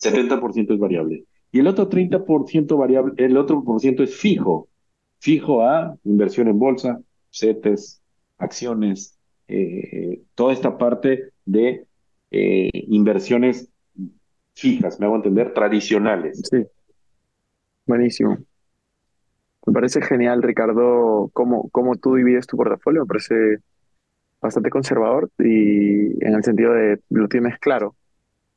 70% 0.00 0.74
es 0.74 0.78
variable. 0.78 1.24
Y 1.50 1.58
el 1.58 1.66
otro 1.66 1.90
30% 1.90 2.78
variable, 2.78 3.14
el 3.16 3.36
otro 3.36 3.64
por 3.64 3.80
ciento 3.80 4.04
es 4.04 4.14
fijo. 4.14 4.68
Fijo 5.18 5.62
a 5.62 5.96
inversión 6.04 6.46
en 6.46 6.56
bolsa, 6.56 7.00
CETES, 7.32 8.00
acciones, 8.38 9.18
eh, 9.48 10.22
toda 10.36 10.52
esta 10.52 10.78
parte 10.78 11.32
de 11.44 11.84
eh, 12.30 12.70
inversiones 12.72 13.68
fijas, 14.54 15.00
me 15.00 15.06
hago 15.06 15.16
entender, 15.16 15.52
tradicionales. 15.52 16.42
Sí. 16.48 16.58
Buenísimo. 17.86 18.38
Me 19.68 19.74
parece 19.74 20.00
genial, 20.00 20.42
Ricardo, 20.42 21.28
cómo, 21.34 21.68
cómo 21.68 21.96
tú 21.96 22.14
divides 22.14 22.46
tu 22.46 22.56
portafolio. 22.56 23.02
Me 23.02 23.06
parece 23.06 23.58
bastante 24.40 24.70
conservador 24.70 25.28
y 25.38 26.24
en 26.24 26.34
el 26.34 26.42
sentido 26.42 26.72
de 26.72 27.00
lo 27.10 27.28
tienes 27.28 27.58
claro, 27.58 27.94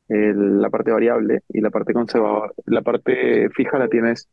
la 0.08 0.70
parte 0.70 0.90
variable 0.90 1.42
y 1.50 1.60
la 1.60 1.70
parte 1.70 1.92
conservadora. 1.92 2.54
La 2.66 2.82
parte 2.82 3.50
fija 3.50 3.78
la 3.78 3.90
tienes 3.90 4.30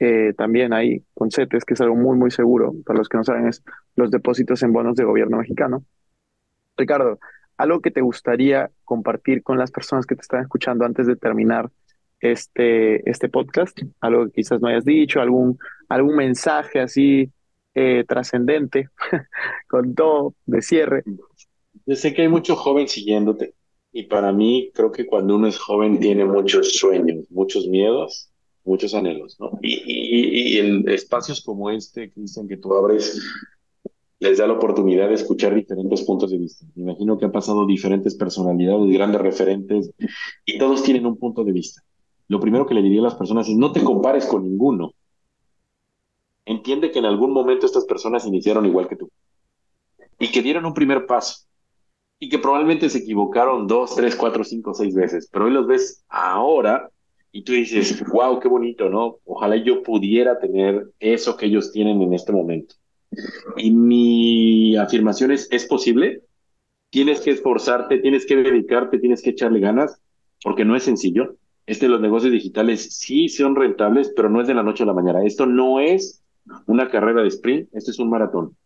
eh, 0.00 0.34
también 0.36 0.72
ahí 0.72 1.04
con 1.14 1.30
CETES, 1.30 1.64
que 1.64 1.74
es 1.74 1.80
algo 1.82 1.94
muy, 1.94 2.18
muy 2.18 2.32
seguro. 2.32 2.74
Para 2.84 2.98
los 2.98 3.08
que 3.08 3.18
no 3.18 3.22
saben, 3.22 3.46
es 3.46 3.62
los 3.94 4.10
depósitos 4.10 4.60
en 4.64 4.72
bonos 4.72 4.96
de 4.96 5.04
gobierno 5.04 5.36
mexicano. 5.36 5.84
Ricardo, 6.76 7.20
algo 7.56 7.80
que 7.80 7.92
te 7.92 8.00
gustaría 8.00 8.72
compartir 8.84 9.44
con 9.44 9.56
las 9.56 9.70
personas 9.70 10.04
que 10.04 10.16
te 10.16 10.22
están 10.22 10.42
escuchando 10.42 10.84
antes 10.84 11.06
de 11.06 11.14
terminar 11.14 11.70
este, 12.18 13.08
este 13.08 13.28
podcast, 13.28 13.78
algo 14.00 14.26
que 14.26 14.32
quizás 14.32 14.60
no 14.60 14.66
hayas 14.66 14.84
dicho, 14.84 15.20
algún, 15.20 15.56
algún 15.88 16.16
mensaje 16.16 16.80
así 16.80 17.30
eh, 17.74 18.04
trascendente 18.06 18.88
con 19.68 19.94
todo 19.94 20.34
de 20.46 20.62
cierre. 20.62 21.02
Yo 21.86 21.96
sé 21.96 22.14
que 22.14 22.22
hay 22.22 22.28
mucho 22.28 22.56
joven 22.56 22.88
siguiéndote 22.88 23.54
y 23.92 24.04
para 24.04 24.32
mí 24.32 24.70
creo 24.74 24.92
que 24.92 25.06
cuando 25.06 25.36
uno 25.36 25.46
es 25.46 25.58
joven 25.58 25.98
tiene 25.98 26.24
muchos 26.24 26.74
sueños, 26.74 27.26
muchos 27.30 27.66
miedos, 27.66 28.30
muchos 28.64 28.94
anhelos, 28.94 29.36
¿no? 29.40 29.58
Y, 29.62 29.74
y, 29.86 30.56
y 30.56 30.58
en 30.58 30.88
espacios 30.88 31.40
como 31.42 31.70
este, 31.70 32.10
Cristian, 32.12 32.46
que 32.46 32.58
tú 32.58 32.74
abres, 32.74 33.20
les 34.20 34.38
da 34.38 34.46
la 34.46 34.54
oportunidad 34.54 35.08
de 35.08 35.14
escuchar 35.14 35.54
diferentes 35.54 36.02
puntos 36.02 36.30
de 36.30 36.38
vista. 36.38 36.66
Me 36.74 36.82
imagino 36.82 37.18
que 37.18 37.24
han 37.24 37.32
pasado 37.32 37.66
diferentes 37.66 38.14
personalidades, 38.14 38.90
grandes 38.92 39.20
referentes, 39.20 39.90
y 40.44 40.58
todos 40.58 40.82
tienen 40.82 41.06
un 41.06 41.16
punto 41.16 41.44
de 41.44 41.52
vista. 41.52 41.82
Lo 42.28 42.40
primero 42.40 42.66
que 42.66 42.74
le 42.74 42.82
diría 42.82 43.00
a 43.00 43.04
las 43.04 43.14
personas 43.14 43.48
es 43.48 43.56
no 43.56 43.72
te 43.72 43.82
compares 43.82 44.26
con 44.26 44.42
ninguno. 44.42 44.92
Entiende 46.48 46.90
que 46.90 46.98
en 46.98 47.04
algún 47.04 47.32
momento 47.32 47.66
estas 47.66 47.84
personas 47.84 48.26
iniciaron 48.26 48.64
igual 48.64 48.88
que 48.88 48.96
tú 48.96 49.10
y 50.18 50.32
que 50.32 50.40
dieron 50.40 50.64
un 50.64 50.72
primer 50.72 51.04
paso 51.04 51.46
y 52.18 52.30
que 52.30 52.38
probablemente 52.38 52.88
se 52.88 53.00
equivocaron 53.00 53.66
dos, 53.66 53.94
tres, 53.94 54.16
cuatro, 54.16 54.42
cinco, 54.44 54.72
seis 54.72 54.94
veces, 54.94 55.28
pero 55.30 55.44
hoy 55.44 55.50
los 55.50 55.66
ves 55.66 56.06
ahora 56.08 56.88
y 57.32 57.44
tú 57.44 57.52
dices, 57.52 58.02
wow, 58.10 58.40
qué 58.40 58.48
bonito, 58.48 58.88
¿no? 58.88 59.18
Ojalá 59.26 59.56
yo 59.56 59.82
pudiera 59.82 60.38
tener 60.38 60.86
eso 60.98 61.36
que 61.36 61.44
ellos 61.44 61.70
tienen 61.70 62.00
en 62.00 62.14
este 62.14 62.32
momento. 62.32 62.76
Y 63.58 63.70
mi 63.70 64.74
afirmación 64.76 65.32
es, 65.32 65.48
¿es 65.50 65.66
posible? 65.66 66.22
Tienes 66.88 67.20
que 67.20 67.32
esforzarte, 67.32 67.98
tienes 67.98 68.24
que 68.24 68.36
dedicarte, 68.36 68.98
tienes 68.98 69.20
que 69.20 69.30
echarle 69.30 69.60
ganas, 69.60 70.00
porque 70.42 70.64
no 70.64 70.76
es 70.76 70.84
sencillo. 70.84 71.36
Este, 71.66 71.88
los 71.88 72.00
negocios 72.00 72.32
digitales 72.32 72.96
sí 72.96 73.28
son 73.28 73.54
rentables, 73.54 74.10
pero 74.16 74.30
no 74.30 74.40
es 74.40 74.48
de 74.48 74.54
la 74.54 74.62
noche 74.62 74.84
a 74.84 74.86
la 74.86 74.94
mañana. 74.94 75.22
Esto 75.22 75.44
no 75.44 75.78
es 75.80 76.24
una 76.66 76.88
carrera 76.90 77.22
de 77.22 77.28
sprint, 77.28 77.68
esto 77.72 77.90
es 77.90 77.98
un 77.98 78.10
maratón. 78.10 78.56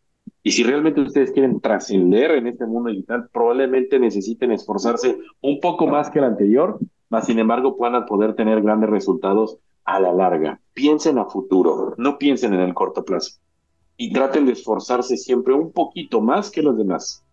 Y 0.42 0.52
si 0.52 0.64
realmente 0.64 1.00
ustedes 1.00 1.30
quieren 1.30 1.60
trascender 1.60 2.32
en 2.32 2.46
este 2.46 2.66
mundo 2.66 2.90
digital, 2.90 3.28
probablemente 3.32 3.98
necesiten 3.98 4.52
esforzarse 4.52 5.18
un 5.40 5.60
poco 5.60 5.86
más 5.86 6.10
que 6.10 6.18
el 6.18 6.24
anterior, 6.24 6.78
mas 7.08 7.26
sin 7.26 7.38
embargo 7.38 7.76
puedan 7.76 8.06
poder 8.06 8.34
tener 8.34 8.60
grandes 8.62 8.90
resultados 8.90 9.58
a 9.84 10.00
la 10.00 10.12
larga. 10.12 10.60
Piensen 10.74 11.18
a 11.18 11.26
futuro, 11.26 11.94
no 11.96 12.18
piensen 12.18 12.54
en 12.54 12.60
el 12.60 12.74
corto 12.74 13.04
plazo 13.04 13.38
y 13.96 14.12
traten 14.12 14.46
de 14.46 14.52
esforzarse 14.52 15.16
siempre 15.16 15.54
un 15.54 15.72
poquito 15.72 16.20
más 16.20 16.50
que 16.50 16.62
los 16.62 16.76
demás. 16.76 17.24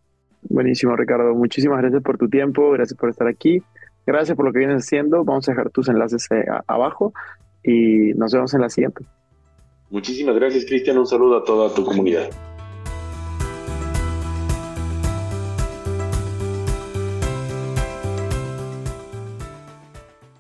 Buenísimo, 0.44 0.96
Ricardo. 0.96 1.34
Muchísimas 1.34 1.80
gracias 1.80 2.04
por 2.04 2.18
tu 2.18 2.30
tiempo, 2.30 2.72
gracias 2.72 2.98
por 2.98 3.10
estar 3.10 3.28
aquí, 3.28 3.62
gracias 4.06 4.36
por 4.36 4.46
lo 4.46 4.54
que 4.54 4.60
vienes 4.60 4.86
haciendo. 4.86 5.24
Vamos 5.24 5.48
a 5.50 5.54
dejar 5.54 5.70
tus 5.72 5.90
enlaces 5.90 6.28
eh, 6.32 6.46
abajo 6.68 7.14
y 7.64 8.14
nos 8.14 8.34
vemos 8.34 8.54
en 8.54 8.62
la 8.62 8.70
siguiente. 8.70 9.04
Muchísimas 9.90 10.36
gracias, 10.36 10.66
Cristian. 10.66 10.98
Un 10.98 11.08
saludo 11.08 11.38
a 11.38 11.44
toda 11.44 11.74
tu 11.74 11.84
comunidad. 11.84 12.30